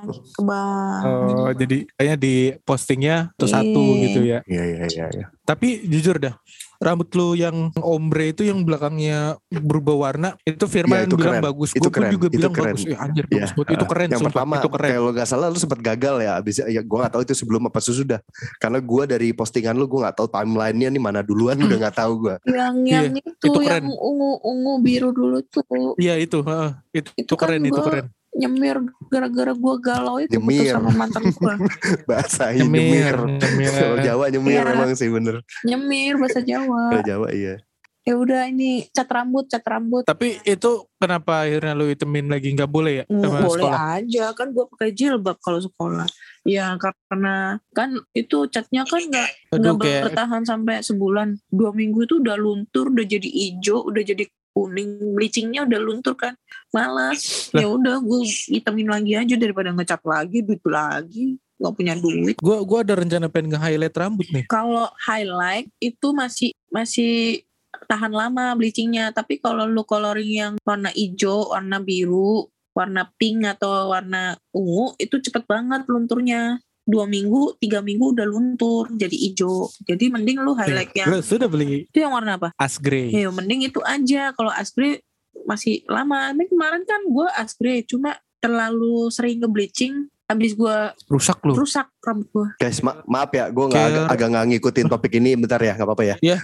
Ke 0.07 0.43
bang. 0.43 1.03
Oh, 1.03 1.51
jadi 1.55 1.87
kayaknya 1.97 2.17
di 2.19 2.35
postingnya 2.62 3.17
tuh 3.35 3.49
satu 3.49 3.83
Iya. 3.83 4.03
gitu 4.07 4.21
ya. 4.23 4.38
Iya 4.47 4.62
iya 4.62 4.85
iya. 4.87 5.07
iya. 5.11 5.27
Tapi 5.53 5.85
jujur 5.85 6.17
dah, 6.17 6.33
rambut 6.79 7.12
lu 7.12 7.35
yang 7.35 7.53
ombre 7.77 8.33
itu 8.33 8.41
yang 8.43 8.65
belakangnya 8.65 9.37
berubah 9.47 9.93
warna, 9.93 10.33
itu 10.43 10.65
Firman 10.65 10.97
Ya, 10.97 11.05
itu 11.05 11.15
bilang 11.15 11.37
keren. 11.37 11.45
bagus. 11.45 11.71
Itu 11.71 11.79
Gue 11.79 11.91
pun 11.91 11.95
keren. 12.01 12.11
juga 12.11 12.27
Itu 12.27 12.35
bilang 12.35 12.53
keren. 12.53 12.73
bagus. 12.73 12.83
Eh, 12.83 12.97
anjir 12.97 13.25
Iya. 13.27 13.37
bagus. 13.47 13.51
Itu 13.69 13.85
keren, 13.85 14.09
Yang 14.09 14.17
sumpah. 14.19 14.33
pertama 14.33 14.53
itu 14.57 14.69
keren. 14.71 14.91
kalau 14.95 15.11
nggak 15.12 15.29
salah 15.29 15.47
lu 15.47 15.59
sempat 15.59 15.81
gagal 15.83 16.15
ya 16.19 16.33
abis 16.35 16.55
ya 16.59 16.81
gue 16.81 16.99
nggak 16.99 17.12
tahu 17.12 17.23
itu 17.23 17.35
sebelum 17.35 17.62
apa 17.62 17.79
sesudah 17.79 18.19
karena 18.57 18.79
gue 18.81 19.03
dari 19.07 19.29
postingan 19.31 19.75
lu 19.75 19.85
gue 19.87 20.01
nggak 20.01 20.17
tahu 20.17 20.27
timelinenya 20.27 20.88
nih 20.88 21.03
mana 21.03 21.21
duluan 21.21 21.59
udah 21.59 21.79
nggak 21.79 21.95
tahu 21.95 22.12
gue 22.23 22.35
Yang 22.47 22.75
yang 22.87 23.05
itu, 23.12 23.31
itu 23.43 23.59
keren. 23.61 23.85
yang 23.85 23.93
ungu 23.93 24.31
ungu 24.41 24.73
biru 24.81 25.11
dulu 25.11 25.38
tuh 25.45 25.61
Iya 25.97 26.17
itu, 26.17 26.41
heeh. 26.41 26.71
itu, 26.93 27.11
itu, 27.12 27.29
Itu 27.29 27.35
kan 27.35 27.53
keren, 27.53 27.62
itu 27.62 27.75
gua- 27.75 27.87
keren. 27.87 28.07
Nyemir 28.33 28.77
gara-gara 29.07 29.53
gue 29.53 29.75
galau 29.79 30.16
itu 30.16 30.35
putus 30.35 30.49
Nyemir. 30.59 30.73
sama 30.73 30.90
mantan 30.90 31.25
gue. 31.27 31.55
bahasa 32.09 32.49
Nyemir, 32.51 33.16
nyemir 33.18 33.73
Jawa 34.01 34.25
nyemir 34.29 34.57
Iya. 34.59 34.73
emang 34.73 34.92
sih 34.92 35.09
bener 35.09 35.45
nyemir 35.62 36.16
bahasa 36.16 36.40
Jawa. 36.40 36.83
kalau 36.90 37.05
Jawa 37.05 37.29
iya 37.31 37.57
Ya 38.03 38.18
udah 38.18 38.51
ini 38.51 38.90
cat 38.90 39.07
rambut, 39.07 39.47
cat 39.47 39.62
rambut. 39.62 40.03
Tapi 40.03 40.42
itu 40.42 40.71
kenapa 40.99 41.47
akhirnya 41.47 41.71
lu 41.71 41.87
itemin 41.87 42.27
lagi 42.27 42.51
nggak 42.51 42.66
boleh 42.66 42.92
ya 42.99 43.05
sama 43.07 43.47
boleh 43.47 43.62
sekolah? 43.62 43.79
aja 43.95 44.25
kan 44.35 44.47
gue 44.51 44.64
pakai 44.75 44.90
jilbab 44.90 45.38
kalau 45.38 45.62
sekolah. 45.62 46.11
Ya 46.42 46.75
karena 46.75 47.62
kan 47.71 47.95
itu 48.11 48.51
catnya 48.51 48.83
kan 48.83 49.07
nggak 49.07 49.55
nggak 49.55 49.79
bertahan 49.79 50.42
sampai 50.42 50.83
sebulan. 50.83 51.38
Dua 51.47 51.71
minggu 51.71 52.03
itu 52.03 52.18
udah 52.18 52.35
luntur, 52.35 52.90
udah 52.90 53.07
jadi 53.07 53.23
hijau, 53.23 53.87
udah 53.87 54.03
jadi 54.03 54.27
kuning, 54.53 55.17
bleachingnya 55.17 55.65
udah 55.65 55.81
luntur 55.81 56.15
kan. 56.15 56.37
Malas. 56.73 57.51
Ya 57.53 57.69
udah 57.69 58.01
gue 58.01 58.21
hitamin 58.53 58.88
lagi 58.88 59.12
aja 59.17 59.35
daripada 59.37 59.73
ngecat 59.73 60.01
lagi, 60.05 60.45
duit 60.45 60.62
lagi. 60.65 61.37
Gak 61.62 61.75
punya 61.79 61.95
duit. 61.95 62.37
Gua 62.43 62.67
gua 62.67 62.83
ada 62.83 62.99
rencana 62.99 63.31
pengen 63.31 63.55
nge-highlight 63.55 63.95
rambut 63.95 64.27
nih. 64.35 64.45
Kalau 64.51 64.91
highlight 65.07 65.71
itu 65.79 66.11
masih 66.11 66.51
masih 66.75 67.47
tahan 67.87 68.11
lama 68.11 68.51
bleachingnya. 68.59 69.15
Tapi 69.15 69.38
kalau 69.38 69.71
lu 69.71 69.87
coloring 69.87 70.33
yang 70.33 70.53
warna 70.67 70.91
hijau, 70.91 71.55
warna 71.55 71.79
biru, 71.79 72.51
warna 72.75 73.07
pink 73.15 73.47
atau 73.47 73.95
warna 73.95 74.35
ungu 74.51 74.99
itu 74.99 75.23
cepet 75.23 75.47
banget 75.47 75.87
lunturnya. 75.87 76.59
Dua 76.83 77.05
minggu, 77.05 77.55
tiga 77.57 77.79
minggu 77.79 78.11
udah 78.11 78.25
luntur 78.25 78.90
jadi 78.90 79.14
hijau. 79.14 79.71
Jadi 79.81 80.09
mending 80.09 80.38
lu 80.38 80.51
highlight 80.53 80.90
yang 80.92 81.07
Gua 81.07 81.21
sudah 81.21 81.47
beli 81.47 81.85
itu 81.85 81.99
yang 81.99 82.11
warna 82.11 82.35
apa? 82.35 82.51
as 82.57 82.75
grey. 82.77 83.09
Ya 83.09 83.29
mending 83.29 83.62
itu 83.62 83.79
aja. 83.81 84.31
Kalau 84.31 84.51
asprey 84.51 84.99
masih 85.42 85.87
lama. 85.87 86.31
Ini 86.31 86.45
kemarin 86.45 86.83
kan 86.83 87.01
gue 87.05 87.29
asprey 87.33 87.83
cuma 87.83 88.14
terlalu 88.37 89.07
sering 89.09 89.38
ke 89.38 89.47
bleaching. 89.47 89.95
Habis 90.25 90.53
gue 90.53 90.77
Rusak 91.07 91.38
lu. 91.42 91.53
rusak 91.55 91.92
rambut 92.01 92.25
gue. 92.27 92.47
guys 92.59 92.81
ma- 92.81 93.05
maaf 93.05 93.29
ya 93.31 93.47
gue 93.47 93.64
nggak 93.64 93.85
agak, 93.85 94.05
agak 94.09 94.29
nggak 94.29 94.45
ngikutin 94.49 94.87
topik 94.88 95.12
ini 95.14 95.37
bentar 95.37 95.61
ya 95.61 95.73
nggak 95.73 95.85
apa-apa 95.85 96.05
ya 96.05 96.16
Iya, 96.18 96.37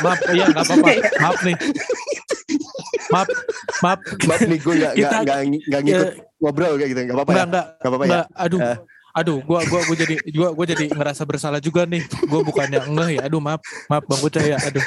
maaf. 0.00 0.18
Iya, 0.26 0.44
nggak 0.48 0.64
apa-apa. 0.66 0.88
Maaf 1.18 1.38
nih. 1.40 1.56
Maaf, 3.08 3.28
maaf. 3.80 3.98
maaf 4.26 4.40
nih 4.42 4.58
gue 4.58 4.74
nggak 4.76 4.92
nggak 5.64 5.80
ngikut 5.80 6.08
Ya, 6.08 6.18
ngobrol 6.36 6.72
kayak 6.76 6.88
gitu 6.88 7.00
nggak 7.00 7.16
apa-apa 7.16 7.30
ya 7.32 7.44
nggak 7.46 7.64
apa-apa 7.86 8.04
ya. 8.04 8.20
Aduh, 8.36 8.60
Eh. 8.60 8.76
Aduh, 9.18 9.38
gua 9.42 9.60
gua 9.64 9.80
gua 9.82 9.96
jadi 9.96 10.14
gua 10.30 10.48
gua 10.50 10.66
jadi 10.66 10.84
ngerasa 10.88 11.22
bersalah 11.22 11.58
juga 11.58 11.82
nih. 11.84 12.00
Gua 12.24 12.40
bukannya 12.40 12.80
ngeh 12.84 13.10
ya. 13.14 13.22
Aduh, 13.24 13.38
maaf, 13.38 13.58
maaf 13.86 14.04
Bang 14.04 14.20
Ucah 14.20 14.40
ya. 14.40 14.56
Aduh. 14.60 14.84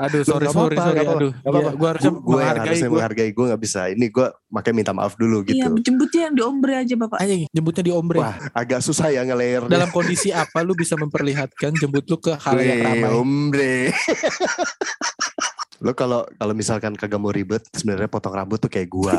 Aduh, 0.00 0.24
sorry, 0.24 0.48
nggak 0.48 0.54
sorry, 0.54 0.76
apa-apa, 0.76 0.88
sorry. 0.88 0.98
apa-apa, 0.98 1.18
Aduh, 1.18 1.32
apa-apa. 1.36 1.60
Iya, 1.60 1.72
gua 1.76 1.88
harusnya 1.90 2.10
gue 2.10 2.16
yang 2.16 2.32
menghargai 2.32 2.64
harusnya 2.64 2.88
gua. 2.88 2.96
menghargai 2.96 3.30
gue 3.30 3.44
nggak 3.44 3.60
bisa 3.60 3.80
ini 3.90 4.06
gue 4.08 4.26
makanya 4.48 4.74
minta 4.74 4.92
maaf 4.92 5.12
dulu 5.14 5.36
gitu 5.42 5.54
Iya 5.54 5.66
jemputnya 5.76 6.20
yang 6.24 6.34
di 6.34 6.42
ombre 6.42 6.72
aja 6.74 6.94
bapak. 6.96 7.18
Anjing, 7.20 7.40
jemputnya 7.50 7.82
di 7.84 7.92
ombre. 7.92 8.16
wah 8.16 8.36
agak 8.54 8.80
susah 8.80 9.08
ya 9.08 9.20
ngelayer 9.22 9.68
Dalam 9.68 9.88
kondisi 9.90 10.32
apa 10.32 10.64
lu 10.64 10.72
bisa 10.72 10.96
memperlihatkan 10.96 11.76
jemput 11.76 12.04
lu 12.06 12.16
ke 12.16 12.32
hal 12.32 12.56
yang 12.56 12.80
ramai? 12.80 13.12
ombre. 13.12 13.74
Lo 15.80 15.96
kalau 15.96 16.28
kalau 16.36 16.52
misalkan 16.52 16.92
kagak 16.92 17.16
mau 17.16 17.32
ribet 17.32 17.64
sebenarnya 17.72 18.04
potong 18.04 18.36
rambut 18.36 18.60
tuh 18.60 18.68
kayak 18.68 18.92
gua. 18.92 19.16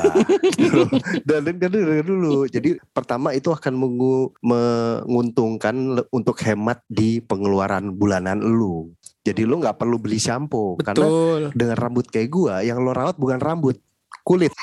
dan 1.28 1.42
dan 1.42 1.58
dan- 1.58 1.74
dan 1.74 2.06
dulu. 2.06 2.46
Jadi 2.46 2.78
pertama 2.94 3.34
itu 3.34 3.50
akan 3.50 3.74
mengu- 3.74 4.30
menguntungkan 4.46 5.74
untuk 6.14 6.38
hemat 6.46 6.86
di 6.86 7.18
pengeluaran 7.18 7.90
bulanan 7.98 8.38
lu. 8.38 8.94
Jadi 9.26 9.42
lu 9.42 9.58
nggak 9.58 9.82
perlu 9.82 9.98
beli 9.98 10.22
shampoo 10.22 10.78
karena 10.82 11.02
Betul. 11.02 11.42
dengan 11.58 11.78
rambut 11.78 12.06
kayak 12.06 12.30
gua 12.30 12.62
yang 12.62 12.78
lo 12.82 12.94
rawat 12.94 13.18
bukan 13.18 13.42
rambut, 13.42 13.82
kulit. 14.22 14.54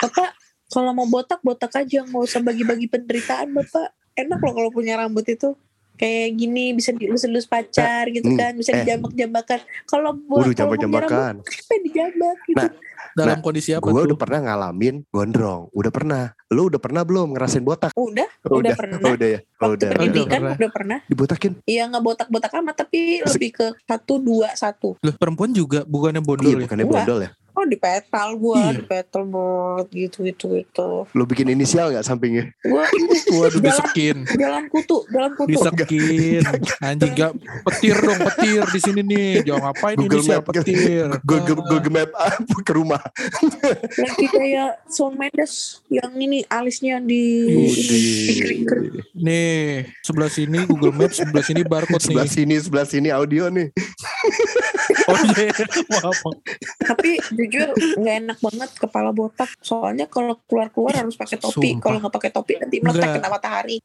Bapak 0.00 0.36
kalau 0.68 0.92
mau 0.96 1.08
botak 1.08 1.40
botak 1.40 1.72
aja 1.76 2.04
nggak 2.04 2.20
usah 2.20 2.40
bagi-bagi 2.40 2.88
penderitaan 2.88 3.52
bapak. 3.52 3.92
Enak 4.12 4.44
loh 4.44 4.52
kalau 4.52 4.68
punya 4.68 5.00
rambut 5.00 5.24
itu 5.24 5.56
kayak 5.96 6.28
gini 6.34 6.72
bisa 6.74 6.90
dilus-lus 6.90 7.46
pacar 7.46 8.08
gitu 8.10 8.32
hmm, 8.32 8.38
kan 8.38 8.52
bisa 8.56 8.70
eh. 8.72 8.82
dijambak-jambakan. 8.82 9.60
Kalau 9.86 10.10
buat 10.16 10.44
Waduh 10.44 10.54
kalau 10.56 10.74
jambak-jambakan. 10.74 11.34
kenapa 11.44 11.74
dijambak 11.84 12.38
gitu? 12.48 12.58
Nah, 12.58 12.70
Dalam 13.12 13.38
kondisi 13.44 13.76
apa 13.76 13.84
Gua 13.92 14.02
tuh? 14.02 14.14
udah 14.14 14.18
pernah 14.18 14.40
ngalamin 14.40 15.04
gondrong, 15.12 15.68
udah 15.76 15.92
pernah. 15.92 16.24
Lu 16.48 16.72
udah 16.72 16.80
pernah 16.80 17.02
belum 17.04 17.36
ngerasain 17.36 17.60
botak? 17.60 17.92
udah, 17.92 18.24
udah, 18.48 18.72
pernah. 18.72 18.98
Udah 19.04 19.28
ya. 19.36 19.40
Oh, 19.62 19.70
Waktu 19.70 19.78
udah. 19.78 19.90
pendidikan 19.94 20.40
Udah 20.42 20.54
udah 20.56 20.70
pernah. 20.70 20.98
Dibotakin. 21.06 21.52
Iya 21.64 21.82
nggak 21.86 22.02
botak-botak 22.02 22.52
amat 22.56 22.74
tapi 22.76 23.00
lebih 23.22 23.50
ke 23.52 23.66
satu 23.80 24.18
dua 24.18 24.50
satu. 24.52 24.98
Loh, 24.98 25.14
perempuan 25.14 25.50
juga 25.50 25.82
bukannya 25.84 26.18
Iya, 26.18 26.26
bondol 26.26 26.50
ya? 26.52 26.58
bukannya 26.60 26.84
Enggak. 26.84 26.98
bondol 27.00 27.20
ya? 27.20 27.30
Oh 27.30 27.38
Oh 27.54 27.68
di 27.68 27.76
petal 27.76 28.32
gue, 28.34 28.56
Iya. 28.56 28.72
di 28.72 28.82
petal 28.82 29.22
buat 29.22 29.86
gitu 29.86 30.24
gitu 30.24 30.56
gitu. 30.56 31.04
Lo 31.06 31.22
bikin 31.22 31.46
inisial 31.46 31.92
nggak 31.92 32.02
sampingnya? 32.02 32.48
Gue 32.58 32.80
Waduh 32.80 33.12
Jalan- 33.52 33.60
disekin. 33.62 34.16
jalan 34.32 34.64
kutu, 34.66 35.04
jalan 35.06 35.30
kutu. 35.32 35.52
Disekin. 35.52 36.42
Anjing 36.80 37.12
gak 37.12 37.32
petir 37.62 37.96
dong, 37.98 38.18
petir 38.26 38.64
di 38.66 38.80
sini 38.80 39.00
nih. 39.04 39.30
Jangan 39.44 39.62
ngapain 39.68 39.94
ini 39.94 40.00
Google 40.02 40.22
sih 40.22 40.32
Map. 40.32 40.44
petir. 40.48 41.06
Google, 41.22 41.56
Google 41.62 41.92
Map 41.92 42.10
apa 42.16 42.56
ke 42.66 42.72
rumah. 42.72 43.02
Lagi 43.94 44.26
kayak 44.26 44.88
Shawn 44.88 45.14
Mendes 45.14 45.52
yang 45.86 46.10
ini 46.16 46.42
alisnya 46.48 46.98
di. 46.98 47.24
Nih, 49.14 49.51
sebelah 50.00 50.28
sini 50.28 50.58
Google 50.64 50.92
Maps, 50.92 51.16
sebelah 51.16 51.42
sini 51.42 51.62
barcode 51.62 52.02
Sebelah 52.02 52.24
nih. 52.24 52.34
sini, 52.34 52.54
sebelah 52.58 52.86
sini 52.86 53.08
audio 53.08 53.48
nih. 53.48 53.68
Oh 55.02 55.18
iya, 55.34 55.50
maaf. 55.90 56.14
Tapi 56.78 57.18
jujur 57.32 57.74
nggak 57.74 58.16
enak 58.22 58.38
banget 58.38 58.70
kepala 58.76 59.10
botak. 59.10 59.50
Soalnya 59.58 60.06
kalau 60.06 60.38
keluar 60.44 60.70
keluar 60.70 60.94
harus 60.94 61.18
pakai 61.18 61.36
topi. 61.36 61.74
Kalau 61.76 61.98
nggak 61.98 62.12
pakai 62.12 62.30
topi 62.30 62.54
nanti 62.54 62.78
meletak 62.78 63.18
kena 63.18 63.26
matahari. 63.28 63.82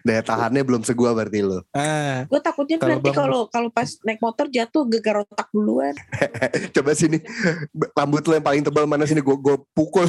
Daya 0.00 0.22
tahannya 0.22 0.62
belum 0.62 0.82
segua 0.82 1.10
berarti 1.10 1.42
lo. 1.42 1.66
Ah, 1.72 2.22
Gue 2.24 2.38
takutnya 2.38 2.78
Kalau 2.78 2.96
nanti 2.96 3.02
Bang- 3.04 3.18
kalau 3.18 3.40
kalau 3.48 3.68
pas 3.68 3.98
naik 4.00 4.20
motor 4.20 4.46
jatuh 4.46 4.86
gegar 4.88 5.16
otak 5.20 5.50
duluan. 5.50 5.90
Coba 6.76 6.94
sini 6.94 7.18
rambut 7.92 8.22
lo 8.22 8.32
yang 8.32 8.46
paling 8.46 8.62
tebal 8.62 8.86
mana 8.86 9.04
sini 9.04 9.20
gue 9.20 9.36
gue 9.36 9.56
pukul 9.72 10.06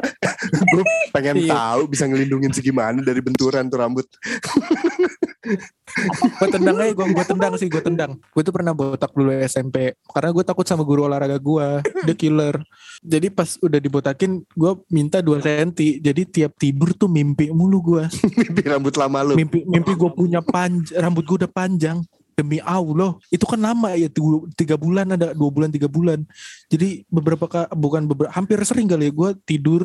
gue 0.72 0.82
pengen 1.10 1.36
Iya. 1.38 1.52
tahu 1.52 1.88
bisa 1.88 2.04
ngelindungin 2.04 2.52
segimana 2.52 3.00
dari 3.00 3.20
benturan 3.20 3.64
tuh 3.66 3.78
rambut. 3.78 4.04
gue 6.40 6.48
tendang 6.50 6.76
aja, 6.76 6.92
gue 6.92 7.06
gue 7.14 7.26
tendang 7.26 7.52
sih, 7.56 7.68
gue 7.70 7.82
tendang. 7.82 8.18
Gue 8.34 8.42
tuh 8.42 8.54
pernah 8.54 8.74
botak 8.74 9.14
dulu 9.14 9.30
SMP, 9.46 9.94
karena 10.10 10.30
gue 10.34 10.44
takut 10.44 10.66
sama 10.66 10.82
guru 10.82 11.06
olahraga 11.06 11.38
gue, 11.38 11.66
dia 12.04 12.14
killer. 12.20 12.60
Jadi 13.00 13.30
pas 13.30 13.56
udah 13.62 13.78
dibotakin, 13.78 14.42
gue 14.42 14.72
minta 14.90 15.22
2 15.22 15.42
cm. 15.42 15.70
Jadi 16.02 16.22
tiap 16.26 16.52
tidur 16.58 16.92
tuh 16.92 17.08
mimpi 17.08 17.48
mulu 17.54 17.94
gue. 17.94 18.04
Mimpi 18.50 18.62
rambut 18.66 18.94
lama 18.98 19.18
lo. 19.22 19.32
Mimpi 19.38 19.62
mimpi 19.64 19.92
gue 19.94 20.10
punya 20.12 20.42
panjang, 20.42 20.98
rambut 21.00 21.24
gue 21.24 21.46
udah 21.46 21.52
panjang. 21.52 21.98
Demi 22.36 22.60
Allah, 22.60 23.16
itu 23.32 23.48
kan 23.48 23.56
lama 23.56 23.96
ya 23.96 24.12
tiga, 24.52 24.76
bulan 24.76 25.16
ada 25.16 25.32
dua 25.32 25.48
bulan 25.48 25.72
tiga 25.72 25.88
bulan. 25.88 26.20
Jadi 26.68 27.08
beberapa 27.08 27.48
ka- 27.48 27.72
bukan 27.72 28.04
beberapa 28.04 28.28
hampir 28.28 28.60
sering 28.60 28.92
kali 28.92 29.08
ya 29.08 29.12
gue 29.16 29.30
tidur 29.48 29.82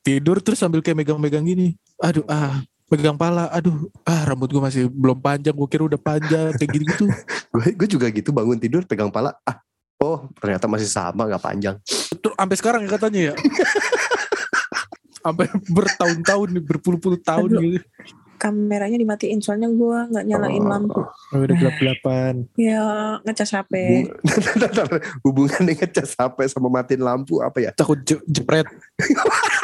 tidur 0.00 0.40
terus 0.40 0.64
sambil 0.64 0.80
kayak 0.80 0.96
megang-megang 0.96 1.44
gini. 1.44 1.76
Aduh 2.00 2.24
ah 2.24 2.64
pegang 2.90 3.14
pala, 3.14 3.46
aduh 3.48 3.72
ah 4.02 4.24
rambut 4.24 4.46
gue 4.46 4.58
masih 4.58 4.82
belum 4.86 5.16
panjang, 5.16 5.54
gue 5.54 5.68
kira 5.68 5.86
udah 5.86 5.96
panjang 5.96 6.50
kayak 6.52 6.70
gitu 6.72 6.84
gitu. 6.84 7.04
Gue 7.72 7.88
juga 7.88 8.06
gitu 8.08 8.30
bangun 8.30 8.58
tidur 8.58 8.82
pegang 8.82 9.08
pala. 9.08 9.32
Ah, 9.42 9.62
oh 9.96 10.26
ternyata 10.36 10.66
masih 10.66 10.84
sama 10.84 11.24
nggak 11.24 11.40
panjang. 11.40 11.76
Terus 12.12 12.34
sampai 12.34 12.56
sekarang 12.56 12.80
ya 12.82 12.90
katanya 12.90 13.20
ya. 13.22 13.34
sampai 15.20 15.46
bertahun-tahun 15.66 16.48
nih, 16.50 16.64
berpuluh-puluh 16.64 17.20
tahun 17.20 17.48
Aduh. 17.50 17.62
gitu. 17.62 17.78
Kameranya 18.34 18.96
dimatiin 18.96 19.36
soalnya 19.38 19.68
gue 19.68 19.98
nggak 20.08 20.24
nyalain 20.24 20.64
Oh. 20.64 20.70
lampu. 20.72 21.00
Oh, 21.04 21.36
udah 21.36 21.52
gelap-gelapan. 21.54 22.48
Ya 22.56 22.80
ngecas 23.20 23.52
HP. 23.52 23.72
Hubung- 23.76 24.16
Hubungannya 25.28 25.76
ngecas 25.76 26.16
HP 26.16 26.48
sama 26.48 26.72
matiin 26.72 27.04
lampu 27.04 27.44
apa 27.44 27.60
ya? 27.60 27.70
Takut 27.76 28.00
je- 28.00 28.24
jepret, 28.24 28.64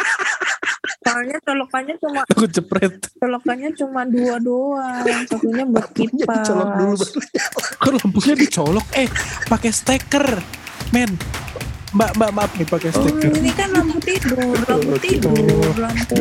Soalnya 1.16 1.40
colokannya 1.40 1.94
cuma 1.96 2.20
takut 2.28 2.50
jepret. 2.52 2.92
colokannya 3.16 3.72
cuma 3.72 4.04
dua 4.04 4.36
doang. 4.36 5.00
Satunya 5.24 5.64
buat 5.64 5.88
kipas. 5.88 6.44
dicolok 6.44 6.70
dulu. 6.76 7.04
Kok 7.80 7.92
lampunya 7.96 8.34
dicolok? 8.36 8.84
Eh, 8.92 9.08
pakai 9.48 9.72
steker, 9.72 10.44
men. 10.92 11.16
Mbak, 11.96 12.10
mbak, 12.12 12.30
maaf 12.30 12.52
nih 12.52 12.68
pakai 12.68 12.92
Oh, 12.92 13.00
steker. 13.00 13.32
ini 13.32 13.48
kan 13.50 13.72
lampu 13.72 13.96
tidur, 13.96 14.36
lampu 14.60 14.92
Oh, 14.92 15.00
tidur, 15.00 15.72
lampu. 15.74 16.20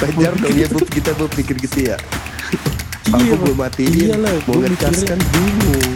Wajar 0.00 0.32
dong 0.32 0.54
ya 0.54 0.66
Bub 0.70 0.86
kita 0.86 1.10
Bub 1.12 1.30
pikir 1.34 1.58
gitu 1.58 1.90
ya. 1.90 1.98
Lampu 3.10 3.26
Iya, 3.26 3.34
gue 3.36 3.54
matiin. 3.58 4.06
Iyalah, 4.06 4.34
Mau 4.46 4.62
ngecas 4.62 5.02
kan 5.02 5.18
bingung. 5.18 5.90